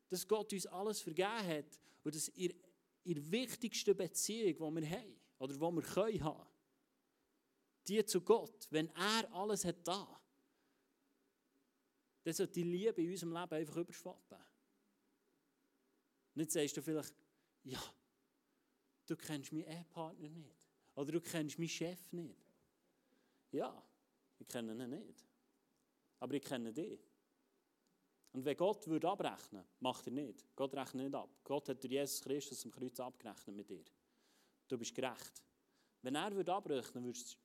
[0.08, 2.54] dass Gott uns alles vergeben hat und dass in
[3.04, 6.48] wichtigste Beziehung, die wir haben, oder die wir können haben,
[7.90, 10.22] die zu Gott, wenn er alles hat da,
[12.24, 14.38] dann sollte die Liebe in unserem Leben einfach überschwappen.
[16.36, 17.14] Jetzt sagst du vielleicht,
[17.64, 17.84] ja,
[19.06, 20.68] du kennst meinen Ehepartner nicht.
[20.96, 22.46] Oder du kennst meinen Chef nicht.
[23.52, 23.84] Ja,
[24.40, 25.26] ich kenne ihn nicht.
[26.20, 27.00] Aber ich kenne dich.
[28.34, 30.46] Und wenn Gott würde abrechnen, macht er nicht.
[30.56, 31.30] Gott rechnet nicht ab.
[31.44, 33.84] Gott hat durch Jesus Christus am Kreuz abgerechnet mit dir.
[34.68, 35.44] Du bist gerecht.
[36.02, 37.38] Wenn er würde abrechnen, würdest.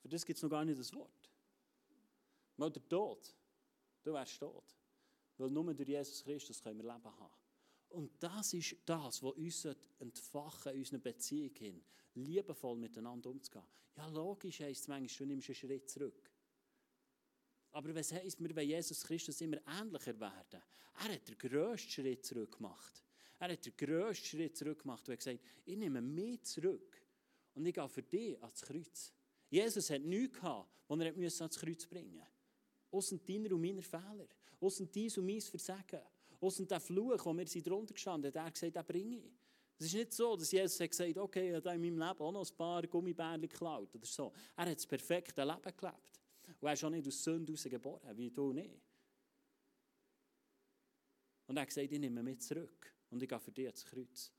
[0.00, 1.30] Für das gibt es noch gar nicht das Wort.
[2.56, 3.36] Weil der Tod,
[4.02, 4.77] du wärst tot.
[5.38, 7.34] Weil nur durch Jesus Christus können wir Leben haben.
[7.90, 9.66] Und das ist das, was uns
[9.98, 11.82] entfachen in unserer Beziehung hin,
[12.14, 13.64] liebevoll miteinander umzugehen.
[13.96, 16.30] Ja, logisch heisst es manchmal, du nimmst einen Schritt zurück.
[17.72, 20.62] Aber was heisst, wir wollen Jesus Christus immer ähnlicher werden?
[20.94, 23.04] Er hat den grössten Schritt zurück gemacht.
[23.38, 27.00] Er hat den grössten Schritt zurück gemacht und hat gesagt, ich nehme mich zurück
[27.54, 29.12] und ich gehe für dich ans Kreuz.
[29.48, 32.32] Jesus hat nichts gehabt, was er ans Kreuz bringen musste.
[32.90, 34.28] Außer deiner und meiner Fehler.
[34.60, 36.00] Außer dein und mein Versagen.
[36.40, 39.32] Außer der Fluch, wo wir drunter gestanden, hat er gesagt, den bringe ich.
[39.78, 42.32] Es ist nicht so, dass Jesus hat gesagt okay, ich habe in meinem Leben auch
[42.32, 44.32] noch ein paar Gummibärchen geklaut oder so.
[44.56, 46.20] Er hat das perfekte Leben gelebt.
[46.60, 48.80] Und er ist auch nicht aus Sünde geboren, wie du nicht.
[51.46, 54.32] Und er hat gesagt, ich nehme mich zurück und ich gehe für dich ins Kreuz.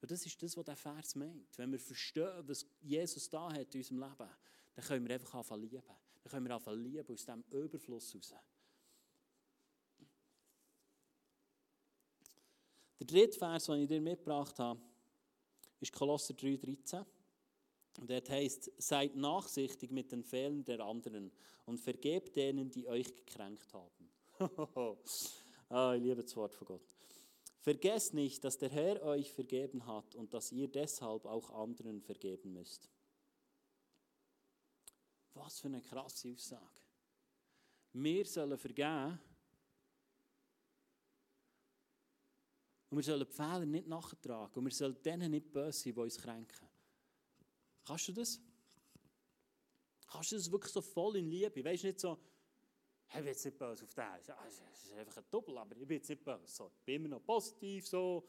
[0.00, 1.56] Und das ist das, was der Vers meint.
[1.56, 4.30] Wenn wir verstehen, was Jesus da hat in unserem Leben,
[4.74, 5.82] dann können wir einfach anfangen lieben.
[6.22, 8.34] Dann können wir anfangen lieben aus diesem Überfluss heraus.
[12.98, 14.80] Der dritte Vers, den ich dir mitgebracht habe,
[15.80, 17.04] ist Kolosser 3,13.
[18.00, 21.30] Und dort heißt: Seid nachsichtig mit den Fehlern der anderen
[21.66, 24.10] und vergebt denen, die euch gekränkt haben.
[25.68, 26.94] ah, ich liebe das Wort von Gott.
[27.60, 32.52] Vergesst nicht, dass der Herr euch vergeben hat und dass ihr deshalb auch anderen vergeben
[32.52, 32.90] müsst.
[35.32, 36.82] Was für eine krasse Aussage.
[37.92, 39.18] Wir sollen vergeben
[42.94, 44.54] Und wir sollen die Fehler nicht nachtragen.
[44.54, 46.68] Und wir sollen denen nicht böse sein, die uns kränken.
[47.84, 48.40] Kannst du das?
[50.06, 51.64] Kannst du das wirklich so voll in Liebe?
[51.64, 52.16] Weißt du nicht so,
[53.06, 54.04] hey, ich bin jetzt nicht böse auf den.
[54.46, 56.46] Es ist einfach ein Doppel, aber ich bin jetzt nicht böse.
[56.46, 57.84] So, ich bin immer noch positiv.
[57.88, 58.28] So.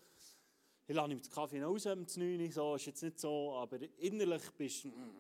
[0.88, 3.80] Ich lasse ihm den Kaffee noch raus um 9 so ist jetzt nicht so, aber
[4.00, 4.88] innerlich bist du.
[4.88, 5.16] Mm.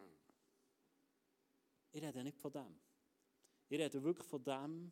[1.91, 2.79] Ich rede nicht von dem.
[3.69, 4.91] Ich rede wirklich von dem,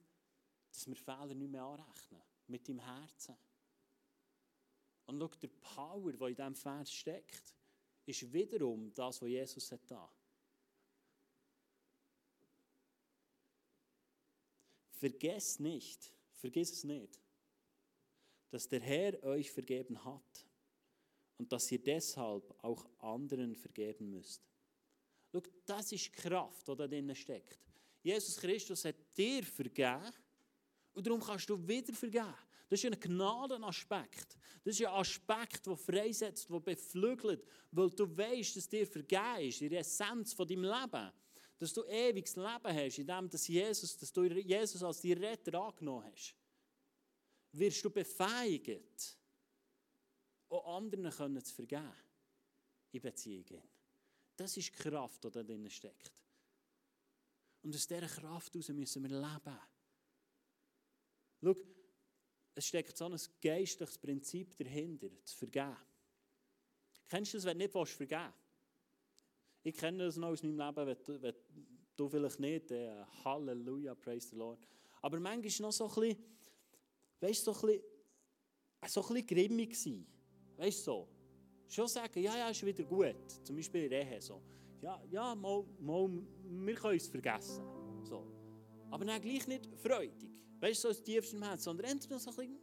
[0.70, 2.22] dass wir Fehler nicht mehr anrechnen.
[2.46, 3.36] Mit deinem Herzen.
[5.06, 7.54] Und schau, der Power, der in diesem Vers steckt,
[8.06, 10.10] ist wiederum das, was Jesus hat da.
[14.92, 17.20] Vergesst nicht, vergiss es nicht,
[18.50, 20.46] dass der Herr euch vergeben hat
[21.38, 24.42] und dass ihr deshalb auch anderen vergeben müsst.
[25.32, 27.60] Schau, das ist die Kraft, die da drin steckt.
[28.02, 30.14] Jesus Christus hat dir vergeben
[30.94, 32.36] und darum kannst du wieder vergeben.
[32.74, 34.36] Das ist ein Gnadenaspekt.
[34.64, 39.62] Das ist ein Aspekt, der freisetzt, der beflügelt, weil du weißt, dass dir vergeben ist,
[39.62, 41.12] in Essenz von deinem Leben.
[41.60, 45.54] Dass du ewiges Leben hast, in dem dass Jesus, dass du Jesus als dein Retter
[45.62, 46.36] angenommen hast.
[47.52, 49.20] Wirst du befähigt,
[50.50, 51.94] auch anderen können zu vergeben
[52.92, 53.62] in Beziehungen.
[54.36, 56.12] Das ist die Kraft, die da drin steckt.
[57.62, 59.60] Und aus dieser Kraft heraus müssen wir leben.
[61.40, 61.56] Schau,
[62.56, 65.78] es steckt so ein geistliches Prinzip dahinter, zu vergeben.
[67.10, 68.34] Kennst du das, wenn du nicht vergeben willst?
[69.64, 71.36] Ich kenne das noch aus meinem Leben, wenn du, wenn
[71.96, 72.72] du vielleicht nicht.
[72.72, 74.60] Äh, Halleluja, praise the Lord.
[75.02, 76.26] Aber manchmal noch so ein bisschen,
[77.22, 77.84] weißt du, so ein bisschen,
[78.88, 80.06] so ein bisschen grimmig sein.
[80.58, 81.08] Weißt du so?
[81.68, 83.16] Schon sagen, ja, ja, ist wieder gut.
[83.44, 84.42] Zum Beispiel in Ehe so.
[84.82, 86.10] Ja, ja, mal, mal,
[86.44, 87.73] wir können es vergessen.
[88.94, 90.30] Aber dann gleich nicht freudig.
[90.60, 92.60] Weißt du, so aus tiefstem Herzen, sondern entweder so ein bisschen,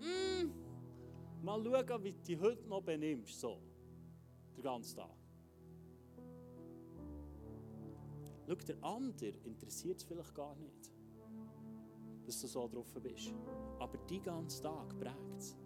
[0.00, 3.38] mm, mm, mal schauen, wie du dich heute noch benimmst.
[3.38, 3.60] So.
[4.56, 5.10] Den ganzen Tag.
[8.48, 10.90] Schau, der andere interessiert es vielleicht gar nicht,
[12.24, 13.34] dass du so drauf bist.
[13.78, 15.58] Aber die ganzen Tag prägt es.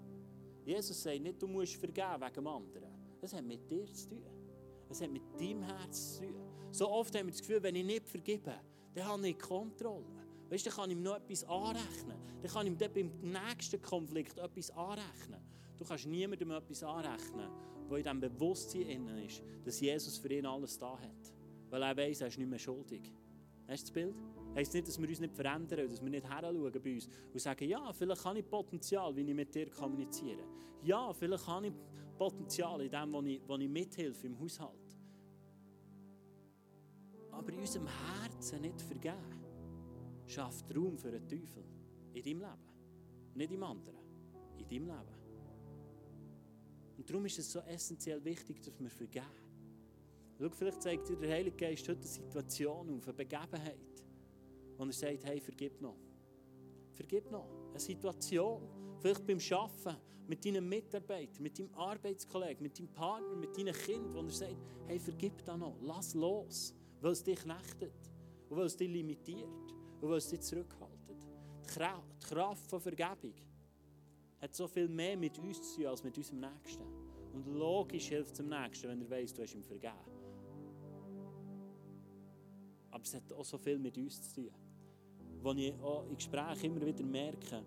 [0.65, 2.91] Jesus sagt nicht, du musst vergeben wegen dem anderen.
[3.21, 4.27] Das hat mit dir zu tun.
[4.91, 6.46] Es hat mit deinem Herz zu tun.
[6.77, 8.53] So oft haben wir das Gefühl, wenn ich nicht vergebe,
[8.95, 10.05] dann habe ich Kontrolle.
[10.51, 12.19] Weißt du, dann kann ich ihm noch etwas anrechnen.
[12.43, 15.41] Dann kann ich ihm beim nächsten Konflikt etwas anrechnen.
[15.79, 17.49] Du kannst niemandem etwas anrechnen,
[17.89, 21.33] der in diesem Bewusstsein ist, dass Jesus für ihn alles da hat.
[21.71, 23.11] Weil er weiß, er ist nicht mehr schuldig.
[23.67, 24.17] Hast du das Bild?
[24.55, 27.71] Heißt nicht, dass wir uns nicht verändern, dass wir nicht heranschauen bei uns und sagen,
[27.71, 30.45] ja, vielleicht habe ich Potenzial, wie ich mit dir kommuniziere.
[30.83, 31.73] Ja, vielleicht habe ich
[32.19, 34.86] Potenzial in dem, wo ich, wo ich mithilfe im Haushalt.
[37.47, 39.41] Aber in unserem Herzen nicht vergeben,
[40.27, 41.63] schafft Raum für den Teufel
[42.13, 43.37] in deinem Leben.
[43.37, 44.01] Nicht im anderen,
[44.59, 45.17] in deinem Leben.
[46.97, 49.27] Und darum ist es so essentiell wichtig, dass wir vergeben.
[50.37, 54.05] Schau, vielleicht zeigt dir der Heilige Geist heute eine Situation auf, eine Begebenheit,
[54.77, 55.99] wo er sagt, hey, vergib noch.
[56.95, 57.47] Vergib noch.
[57.71, 63.57] Eine Situation, vielleicht beim Arbeiten, mit deinen Mitarbeitern, mit deinem Arbeitskollegen, mit deinem Partner, mit
[63.57, 64.57] deinen Kindern, wo er sagt,
[64.89, 67.95] hey, vergib da noch, lass los, weil es dich knechtet
[68.49, 70.97] und weil es dich limitiert und weil es dich zurückhaltet.
[71.65, 73.35] Die Kraft von Vergebung
[74.41, 76.85] hat so viel mehr mit uns zu tun als mit unserem Nächsten.
[77.33, 79.95] Und logisch hilft es dem Nächsten, wenn er weiss, du hast ihm vergeben.
[82.91, 84.51] Aber es hat auch so viel mit uns zu tun.
[85.43, 87.63] Wo ich auch in Gesprächen immer wieder merke,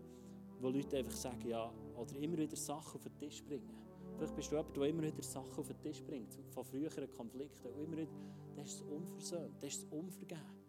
[0.59, 3.69] wo Leute einfach sagen, ja, oder immer wieder Sachen auf den Tisch bringen.
[4.15, 7.67] Vielleicht bist du jemand, der immer wieder Sachen auf den Tisch bringt, von früheren Konflikten.
[7.67, 8.11] Und immer wieder,
[8.59, 10.59] das ist es unversöhnt, das ist es unvergeben.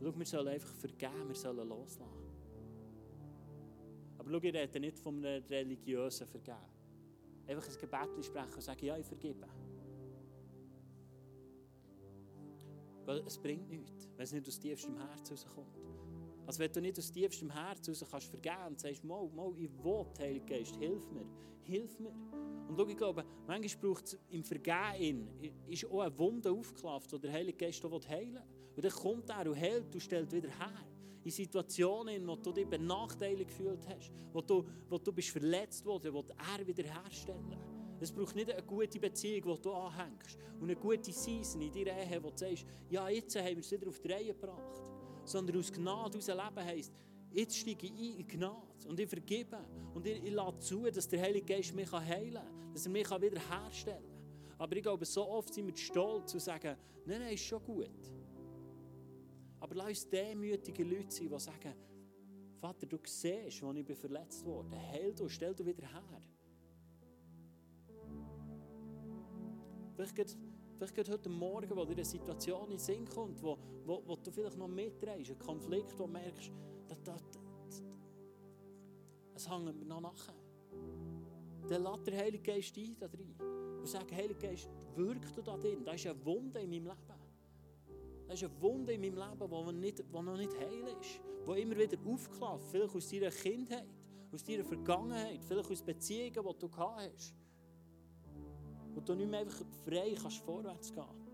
[0.00, 2.28] Schau, wir sollen einfach vergeben, wir sollen loslassen.
[4.18, 6.56] Aber schau, ich rede nicht von einem religiösen Vergeben.
[7.46, 9.46] Einfach ein Gebet sprechen und sagen, ja, ich vergebe.
[13.06, 15.78] Weil es bringt nichts, wenn es nicht aus tiefstem Herz rauskommt.
[16.46, 19.70] Also wenn du nicht aus tiefstem Herz raus kannst vergeben und sagst, mal, mal, ich
[19.82, 21.26] will, Heilige Geist, hilf mir,
[21.62, 22.12] hilf mir.
[22.68, 25.28] Und schau, ich glaube, manchmal braucht es im Vergehen,
[25.66, 28.42] ist auch eine Wunde aufgeklafft, die der Heilige Geist heilen will.
[28.76, 30.86] Und dann kommt er und heilt und stellt wieder her.
[31.24, 35.84] In Situationen, in denen du dich benachteiligt gefühlt hast, wo du, wo du bist verletzt
[35.84, 37.56] worden, wo er wieder herstellen
[38.00, 40.38] Es braucht nicht eine gute Beziehung, die du anhängst.
[40.60, 43.72] Und eine gute Season in deiner Ehe, wo du sagst, ja, jetzt haben wir es
[43.72, 44.82] wieder auf die Reihe gebracht.
[45.24, 46.92] Sondern aus Gnade unser Leben heisst,
[47.32, 49.58] jetzt steige ich ein in Gnade und ich vergebe.
[49.94, 53.08] Und ich, ich lasse zu, dass der Heilige Geist mich heilen kann, dass er mich
[53.08, 54.60] wieder herstellen kann.
[54.60, 57.90] Aber ich glaube, so oft sind wir stolz zu sagen, nein, nein, ist schon gut.
[59.60, 61.74] Aber lass uns demütige Leute sein, die sagen,
[62.60, 64.76] Vater, du siehst, wo ich verletzt wurde.
[64.76, 66.22] Heil du, stell du wieder her.
[69.94, 70.36] Vielleicht geht,
[70.76, 74.16] vielleicht geht heute Morgen, wo dir eine Situation in den Sinn kommt, wo, wo, wo
[74.16, 76.52] du vielleicht noch mitdrehst, ein Konflikt, wo du merkst,
[76.88, 77.82] das, das, das,
[79.34, 80.34] es hängt mir noch nachher.
[81.68, 83.34] Dann lädt der Heilige Geist ein da drin.
[83.78, 85.84] Und sagt, Heilige Geist, wirkt du da drin?
[85.84, 87.18] Da ist eine Wunde in meinem Leben.
[88.26, 91.20] Da ist eine Wunde in meinem Leben, die nicht, noch nicht heil ist.
[91.46, 92.64] Die immer wieder aufklafft.
[92.70, 93.86] Vielleicht aus deiner Kindheit,
[94.32, 97.34] aus deiner Vergangenheit, vielleicht aus Beziehungen, die du gehabt hast.
[98.94, 101.27] Und du nicht mehr einfach frei kannst vorwärts gehen.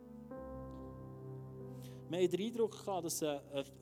[2.11, 3.41] Wir hatten den Eindruck, gehabt, dass eine,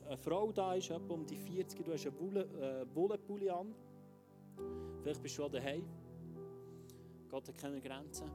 [0.09, 3.75] eine, Frau da ist, etwa um die 40, du hast einen Wollenpulli äh, an.
[5.03, 5.85] Vielleicht bist du auch daheim.
[7.29, 8.31] Gott hat keine Grenzen.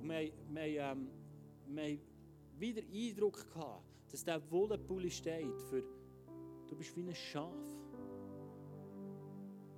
[0.00, 1.08] Und wir, wir, ähm,
[1.66, 2.00] wir haben
[2.58, 5.82] wieder Eindruck gehabt, dass dieser Wollenpulli steht für
[6.70, 7.52] du bist wie ein Schaf.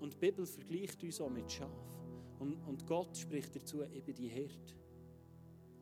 [0.00, 1.70] Und die Bibel vergleicht uns auch mit Schaf.
[2.38, 4.76] Und, und Gott spricht dazu, eben die Hirt.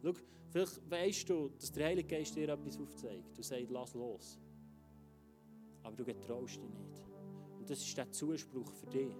[0.03, 0.13] Schau,
[0.51, 3.37] vielleicht weißt du, dass der Heilige Geist dir etwas aufzeigt.
[3.37, 4.39] Du sagst, lass los.
[5.83, 7.09] Aber du getraust dich nicht.
[7.59, 9.15] Und das ist der Zuspruch für dich.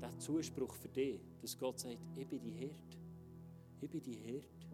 [0.00, 2.98] Der Zuspruch für dich, dass Gott sagt, ich bin die Hirt.
[3.80, 4.66] Ich bin die Hirt.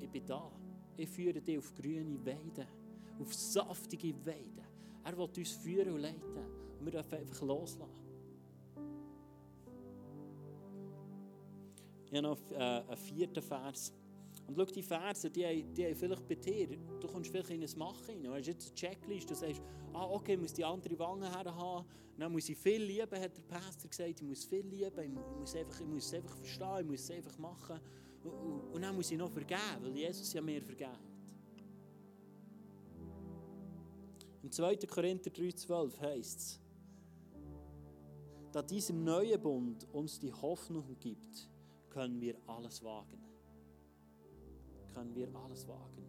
[0.00, 0.50] Ich bin da.
[0.96, 2.66] Ich führe dich auf grüne Weiden,
[3.18, 4.62] auf saftige Weiden.
[5.04, 6.46] Er will uns führen und leiten.
[6.78, 8.04] Und wir dürfen einfach loslassen.
[12.06, 13.92] Ich habe noch äh, einen vierten Vers.
[14.46, 16.68] Und schau, die Verse, die, haben, die haben vielleicht bei dir,
[17.00, 20.06] du kommst vielleicht in ein Machen rein, du hast jetzt eine Checklist, du sagst, ah,
[20.10, 21.86] okay, ich muss die andere Wange her haben,
[22.18, 25.54] dann muss ich viel lieben, hat der Pastor gesagt, ich muss viel lieben, ich muss,
[25.54, 27.80] einfach, ich muss es einfach verstehen, ich muss es einfach machen.
[28.72, 31.14] Und, dann muss ich noch vergeben, weil Jesus ja mir vergeben.
[34.42, 34.76] Im 2.
[34.76, 36.60] Korinther 3,12 heißt es,
[38.52, 41.48] da dieser neue Bund uns die Hoffnung gibt,
[41.90, 43.24] können wir alles wagen.
[44.94, 46.04] Können wir alles wagen.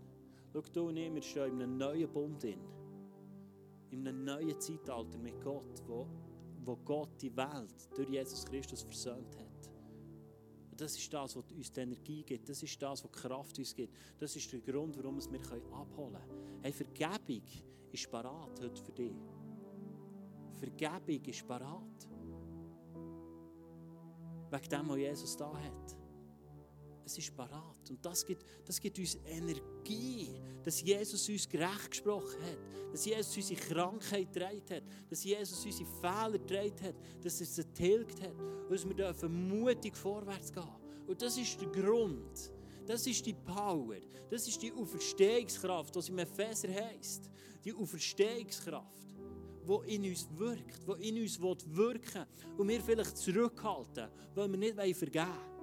[0.53, 2.59] Schau, du und ich, wir stehen in einem neuen Bund in.
[3.89, 6.07] In einem neuen Zeitalter mit Gott, wo,
[6.63, 9.71] wo Gott die Welt durch Jesus Christus versöhnt hat.
[10.71, 12.49] Und das ist das, was uns die Energie gibt.
[12.49, 13.93] Das ist das, was Kraft uns gibt.
[14.19, 16.61] Das ist der Grund, warum wir es abholen können.
[16.61, 17.43] Hey, Vergebung
[17.91, 19.15] ist parat heute für dich.
[20.59, 22.09] Vergebung ist parat.
[24.51, 26.04] Wegen dem, was Jesus da hat.
[27.05, 27.89] Es ist parat.
[27.89, 33.37] Und das gibt, das gibt uns Energie, dass Jesus uns gerecht gesprochen hat, dass Jesus
[33.37, 38.33] unsere Krankheit getragen hat, dass Jesus unsere Fehler getragen hat, dass er sie tilgt hat
[38.39, 40.63] und dass wir dürfen mutig vorwärts gehen.
[41.05, 42.51] Und das ist der Grund.
[42.87, 43.97] Das ist die Power.
[44.29, 47.29] Das ist die Auferstehungskraft, was im Epheser heisst.
[47.63, 49.05] Die Auferstehungskraft
[49.67, 51.97] die in uns wirkt, die in uns wirken will
[52.57, 55.54] und wir vielleicht zurückhalten, weil wir nicht vergeben wollen.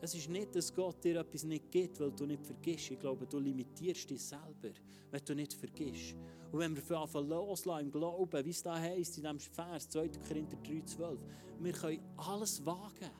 [0.00, 2.90] Es ist nicht, dass Gott dir etwas nicht gibt, weil du nicht vergisst.
[2.90, 4.70] Ich glaube, du limitierst dich selber,
[5.10, 6.14] wenn du nicht vergisst.
[6.52, 10.08] Und wenn wir anfangen loslassen im Glauben, wie es da heisst in diesem Vers 2.
[10.28, 11.18] Korinther 3,12,
[11.60, 13.10] wir können alles wagen.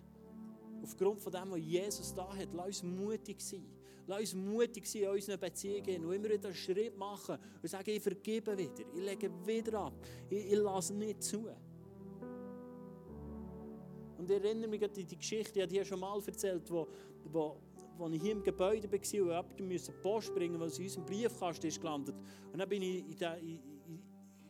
[0.82, 3.66] Aufgrund von dem, was Jesus da hat, lass uns mutig sein.
[4.06, 7.90] Lass uns mutig sein in unseren Beziehungen und immer wieder einen Schritt machen und sagen,
[7.90, 9.94] ich vergebe wieder, ich lege wieder ab,
[10.30, 11.48] ich, ich lasse nicht zu.
[14.18, 16.86] Und ich erinnere mich an die Geschichte, ich habe die schon mal erzählt, wo,
[17.24, 17.56] wo,
[17.96, 21.06] wo ich hier im Gebäude war und jemand musste Post bringen, weil sie in unserem
[21.06, 22.14] Briefkasten ist gelandet.
[22.52, 24.02] Und dann bin ich in, der, in, in,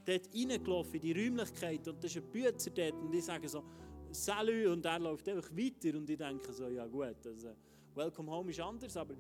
[0.05, 3.63] dort reingelaufen, in die Räumlichkeit, und da ist ein Bützer dort, und ich sage so,
[4.11, 7.49] Salü, und er läuft einfach weiter, und ich denke so, ja gut, also,
[7.95, 9.15] Welcome Home ist anders, aber...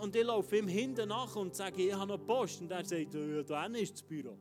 [0.00, 3.14] Und ich laufe ihm hinten nach und sage, ich habe noch Post, und er sagt,
[3.14, 4.36] ja, da ist das Büro.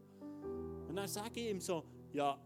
[0.90, 2.40] Und dann sage ich ihm so, ja,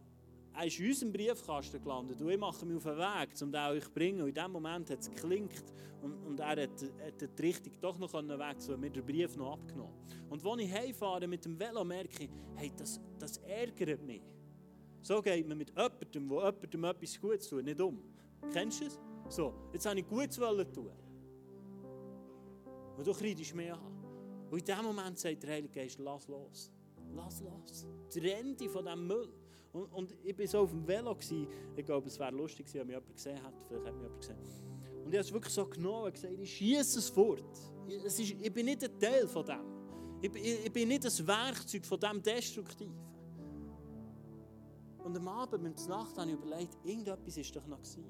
[0.54, 3.62] er ist in unserem Briefkasten gelandet und ich mache mich auf den Weg, um den
[3.62, 4.22] euch zu bringen.
[4.22, 5.64] Und in dem Moment hat es geklinkt
[6.02, 9.54] und, und er hat, hat die Richtung doch noch wechseln und mir den Brief noch
[9.54, 9.94] abgenommen.
[10.30, 14.22] Und als ich heimfahre mit dem Velo, merke ich, hey, das, das ärgert mich.
[15.02, 18.04] So geht man mit jemandem, der jemandem etwas Gutes tut, nicht um.
[18.52, 19.00] Kennst du es?
[19.30, 20.92] So, jetzt habe ich Gutes tun.
[22.98, 23.80] Und du kriegst mich an.
[24.50, 26.72] Und in dem Moment sagt der Heilige Geist, lass los.
[27.14, 27.88] Lass los.
[28.10, 29.34] Trenn dich von diesem Müll.
[29.74, 31.14] Und, und ich war so auf dem Velo.
[31.16, 31.48] Gewesen.
[31.76, 33.66] Ich glaube, es wäre lustig gewesen, wenn mich jemand gesehen hätte.
[33.68, 34.38] Vielleicht hat mich jemand gesehen.
[35.06, 37.60] Und ich habe es wirklich so genommen und gesagt, ich schieße es fort.
[38.06, 39.82] Es ist, ich bin nicht ein Teil von dem.
[40.22, 43.12] Ich, ich, ich bin nicht ein Werkzeug von dem Destruktiven.
[45.04, 48.06] Und am Abend, mit der Nacht, habe ich überlegt, irgendetwas ist doch noch gewesen.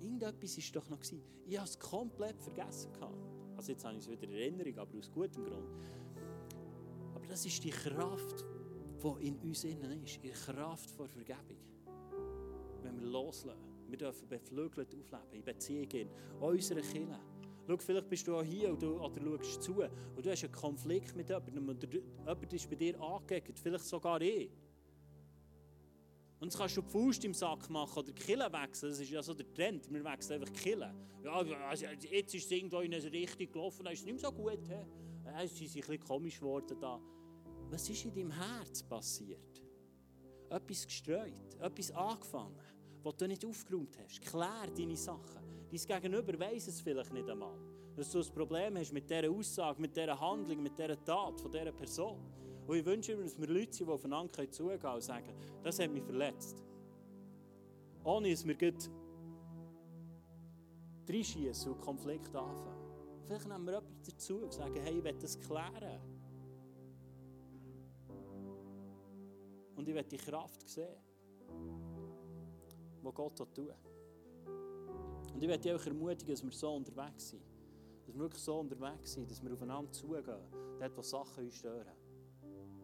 [0.00, 1.22] Irgendetwas ist doch noch gewesen.
[1.46, 3.18] Ich habe es komplett vergessen gehabt.
[3.56, 5.68] Also jetzt habe ich es wieder in Erinnerung, aber aus gutem Grund.
[7.14, 8.46] Aber das ist die Kraft
[9.02, 11.58] die in uns innen ist, in Kraft der Vergebung.
[12.82, 16.08] Wenn wir loslassen, wir dürfen beflügelt aufleben, in Beziehung gehen,
[16.40, 17.20] an unserer Kirche.
[17.66, 20.52] Schau, vielleicht bist du auch hier und du, oder schaust zu und du hast einen
[20.52, 24.50] Konflikt mit jemandem oder jemand ist bei dir angegangen, vielleicht sogar ich.
[26.40, 28.90] Und jetzt kannst du die Faust im Sack machen oder die Kille wechseln.
[28.90, 29.90] Das ist ja so der Trend.
[29.90, 30.94] Wir wechseln einfach die Kille.
[31.22, 34.58] Ja, jetzt ist es irgendwo in eine Richtung gelaufen, dann ist es nicht so gut.
[34.68, 34.74] He?
[35.42, 37.00] Es ist ein bisschen komisch geworden da.
[37.70, 39.62] Was ist in deinem Herz passiert?
[40.50, 42.60] Etwas gestreut, etwas angefangen,
[43.02, 44.22] was du nicht aufgeräumt hast.
[44.22, 45.42] Klär deine Sachen.
[45.70, 47.58] Dein Gegenüber weiß es vielleicht nicht einmal.
[47.96, 51.50] Dass du ein Problem hast mit dieser Aussage, mit dieser Handlung, mit dieser Tat von
[51.50, 52.20] dieser Person.
[52.66, 55.78] Und ich wünsche mir, dass wir Leute sind, die aufeinander zugehen können und sagen, das
[55.78, 56.62] hat mich verletzt.
[58.04, 58.90] Ohne dass wir gleich
[61.08, 62.84] reinschießen und Konflikt anfangen.
[63.26, 66.00] Vielleicht nehmen wir jemanden dazu und sagen, hey, ich will das klären.
[69.76, 70.96] Und ich will die Kraft sehen,
[73.02, 73.72] die Gott tun.
[75.34, 77.42] Und ich möchte euch ermutigen, dass wir so unterwegs sind.
[78.06, 80.24] Dass wir wirklich so unterwegs sind, dass wir aufeinander zugehen,
[80.78, 81.92] dort, wo Sachen uns stören.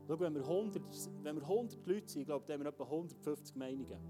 [0.07, 0.83] Schau, wenn wir 100,
[1.23, 4.01] wenn wir 100 Leute sind, ich glaube, dann haben wir etwa 150 Meinungen.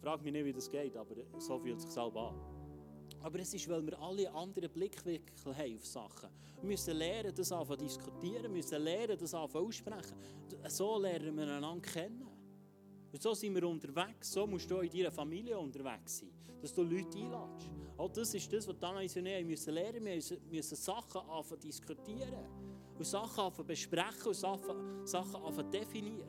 [0.00, 2.49] Frag mich nicht, wie das geht, aber so fühlt es sich selber an.
[3.22, 6.30] Aber es ist, weil wir alle anderen Blickwinkel haben auf Sachen.
[6.60, 10.16] Wir müssen lernen, das zu diskutieren, müssen lernen, das aussprechen.
[10.68, 12.26] So lernen wir einander kennen.
[13.12, 16.30] Und so sind wir unterwegs, so musst du in deiner Familie unterwegs sein,
[16.62, 17.68] dass du Leute einladest.
[17.96, 20.38] Auch das ist das, was Dana und ich müssen lernen müssen.
[20.48, 22.46] Wir müssen Sachen anfangen diskutieren
[22.96, 26.28] und Sachen anfangen besprechen und Sachen, anfangen definieren.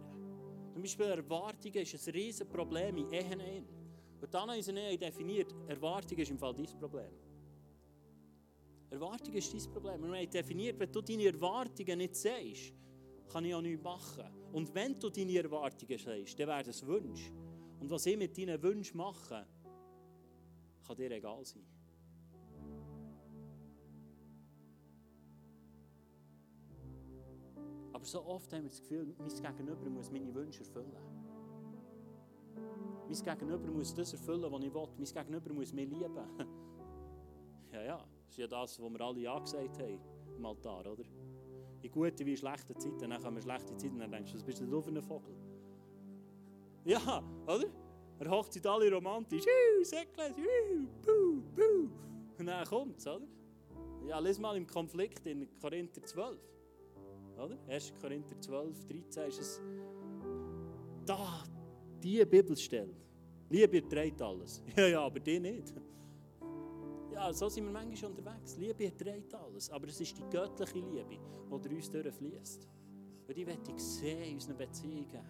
[0.74, 3.81] Zum Beispiel Erwartungen ist ein riesiges Problem in Ehen.
[4.22, 7.12] Und Dana und ich definiert, Erwartung ist im Fall dein Problem.
[8.92, 10.04] Erwartung ist dein Problem.
[10.04, 12.74] Wir haben definiert, wenn du deine Erwartungen nicht siehst,
[13.28, 14.26] kann ich auch nichts machen.
[14.52, 17.32] Und wenn du deine Erwartungen sagst, dann werden es Wünsche.
[17.80, 19.48] Und was ich mit deinen Wünschen mache,
[20.86, 21.66] kann dir egal sein.
[27.94, 30.96] Aber so oft haben wir das Gefühl, mein Gegenüber muss meine Wünsche erfüllen.
[33.12, 34.88] Mein Gegenüber muss das erfüllen, was ich will.
[34.98, 36.16] Mein Gegenüber muss mich lieben.
[37.74, 40.00] ja, ja, das ist ja das, was wir alle Ja gesagt haben
[40.38, 41.04] im Altar, oder?
[41.82, 43.10] In guten wie in schlechten Zeiten.
[43.10, 45.36] Dann kommen schlechte Zeiten und dann denkst du, was bist du für ein Vogel?
[46.86, 47.66] Ja, oder?
[48.20, 49.44] Er hochzeit alle romantisch.
[49.84, 50.36] Säckles,
[51.04, 51.90] puh, puh.
[52.40, 53.28] Und dann kommt es, oder?
[54.08, 56.40] Ja, lies mal im Konflikt in Korinther 12.
[57.38, 57.58] Oder?
[57.68, 57.94] 1.
[58.00, 59.62] Korinther 12, 13 ist es.
[61.06, 61.44] Da,
[62.02, 62.94] diese Bibelstelle.
[63.50, 64.64] Liebe trägt alles.
[64.76, 65.74] Ja, ja, aber die nicht.
[67.14, 68.58] Ja, so sind wir manchmal unterwegs.
[68.58, 69.70] Liebe trägt alles.
[69.70, 72.68] Aber es ist die göttliche Liebe, die durch uns durchfließt.
[73.28, 75.26] Und die möchte ich sehen in unseren Beziehungen.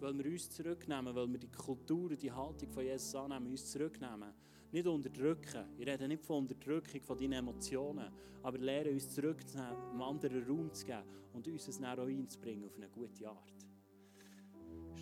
[0.00, 4.34] Weil wir uns zurücknehmen, weil wir die Kultur die Haltung von Jesus annehmen, uns zurücknehmen.
[4.72, 5.66] Nicht unterdrücken.
[5.78, 8.10] Ich rede nicht von Unterdrückung von deinen Emotionen,
[8.42, 12.76] aber lernen uns zurückzunehmen, einem anderen Raum zu geben und uns es auch einzubringen auf
[12.76, 13.71] eine gute Art.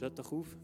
[0.00, 0.56] Steht doch auf.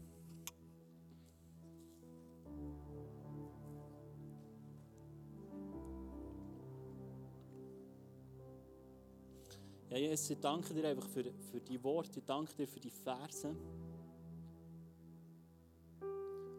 [9.91, 12.89] Ja, Jesus, ich danke dir einfach für, für die Worte, ich danke dir für die
[12.89, 13.55] Verse.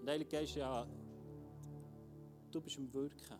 [0.00, 0.86] Und ja,
[2.52, 3.38] du bist im Wirken.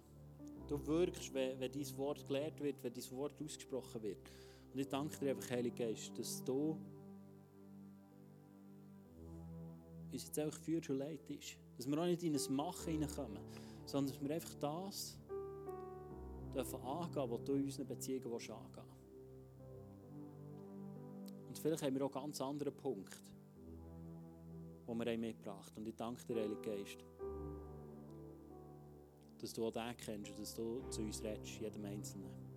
[0.66, 4.32] Du wirkst, wenn, wenn dein Wort gelehrt wird, wenn dein Wort ausgesprochen wird.
[4.74, 6.76] Und ich danke dir einfach, Heilige Geist, dass du
[10.12, 11.56] uns jetzt einfach führst und leitest.
[11.76, 13.42] Dass wir auch nicht in ein Machen hineinkommen,
[13.84, 15.16] sondern dass wir einfach das
[16.54, 18.94] dürfen angehen, was du in unseren Beziehungen angehen willst.
[21.48, 23.16] Und vielleicht haben wir auch ganz andere Punkte,
[24.86, 25.82] die wir mitgebracht haben.
[25.82, 27.04] Und ich danke dir, Heilige Geist,
[29.38, 32.47] dass du auch den kennst und dass du zu uns redest, jedem Einzelnen.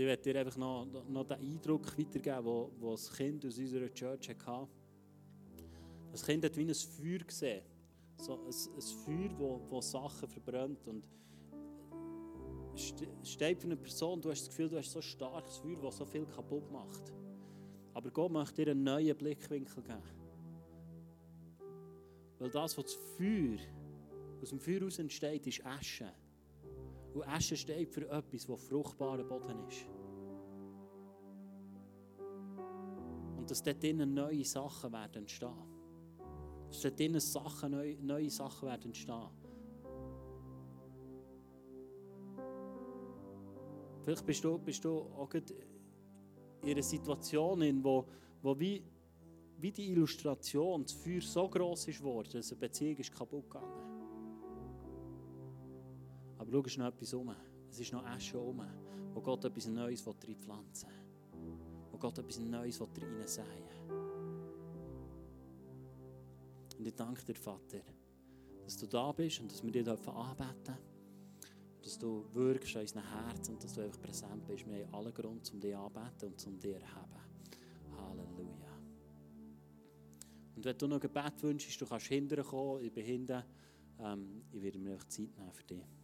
[0.00, 3.92] Ich werde dir einfach noch, noch den Eindruck weitergeben, wo, wo das Kind aus unserer
[3.92, 4.68] Church hatte.
[6.10, 7.62] Das Kind hat wie ein Feuer gesehen.
[8.16, 8.80] So ein, ein
[9.30, 10.86] Feuer, wo Sachen verbrennt.
[10.86, 11.04] Und
[13.22, 15.96] steht für eine Person, du hast das Gefühl, du hast so ein starkes Feuer, das
[15.98, 17.12] so viel kaputt macht.
[17.92, 20.02] Aber Gott möchte dir einen neuen Blickwinkel geben.
[22.38, 23.58] Weil das, was das Feuer,
[24.40, 26.10] aus dem Feuer heraus entsteht, ist Asche.
[27.14, 29.86] Und Asche steht für etwas, das fruchtbarer Boden ist.
[33.36, 35.50] Und dass dort drinnen neue Sachen werden entstehen.
[36.68, 39.28] Dass dort drinnen Sachen, neue, neue Sachen werden entstehen.
[44.04, 48.06] Vielleicht bist du, bist du auch in einer Situation, in wo,
[48.40, 48.82] wo wie,
[49.58, 53.89] wie die Illustration, das Feuer so groß ist geworden, dass eine Beziehung ist kaputt gegangen
[56.50, 57.34] Aber schau, es ist noch etwas um.
[57.70, 58.60] Es ist noch Asche um,
[59.14, 61.52] wo Gott etwas Neues reinpflanzen will.
[61.92, 63.46] Wo Gott etwas Neues rein säen
[66.76, 67.80] Und ich danke dir, Vater,
[68.64, 70.04] dass du da bist und dass wir dich anbeten
[70.64, 70.90] dürfen
[71.82, 74.66] dass du wirkst in unserem Herzen und dass du einfach präsent bist.
[74.66, 77.20] Wir haben alle Grund, um dich anzubeten und um dir zu erheben.
[77.96, 78.78] Halleluja.
[80.56, 83.42] Und wenn du noch ein Gebet wünschst, du kannst hinterher kommen, ich bin hinten,
[83.98, 85.99] ähm, ich werde mir einfach Zeit nehmen für dich.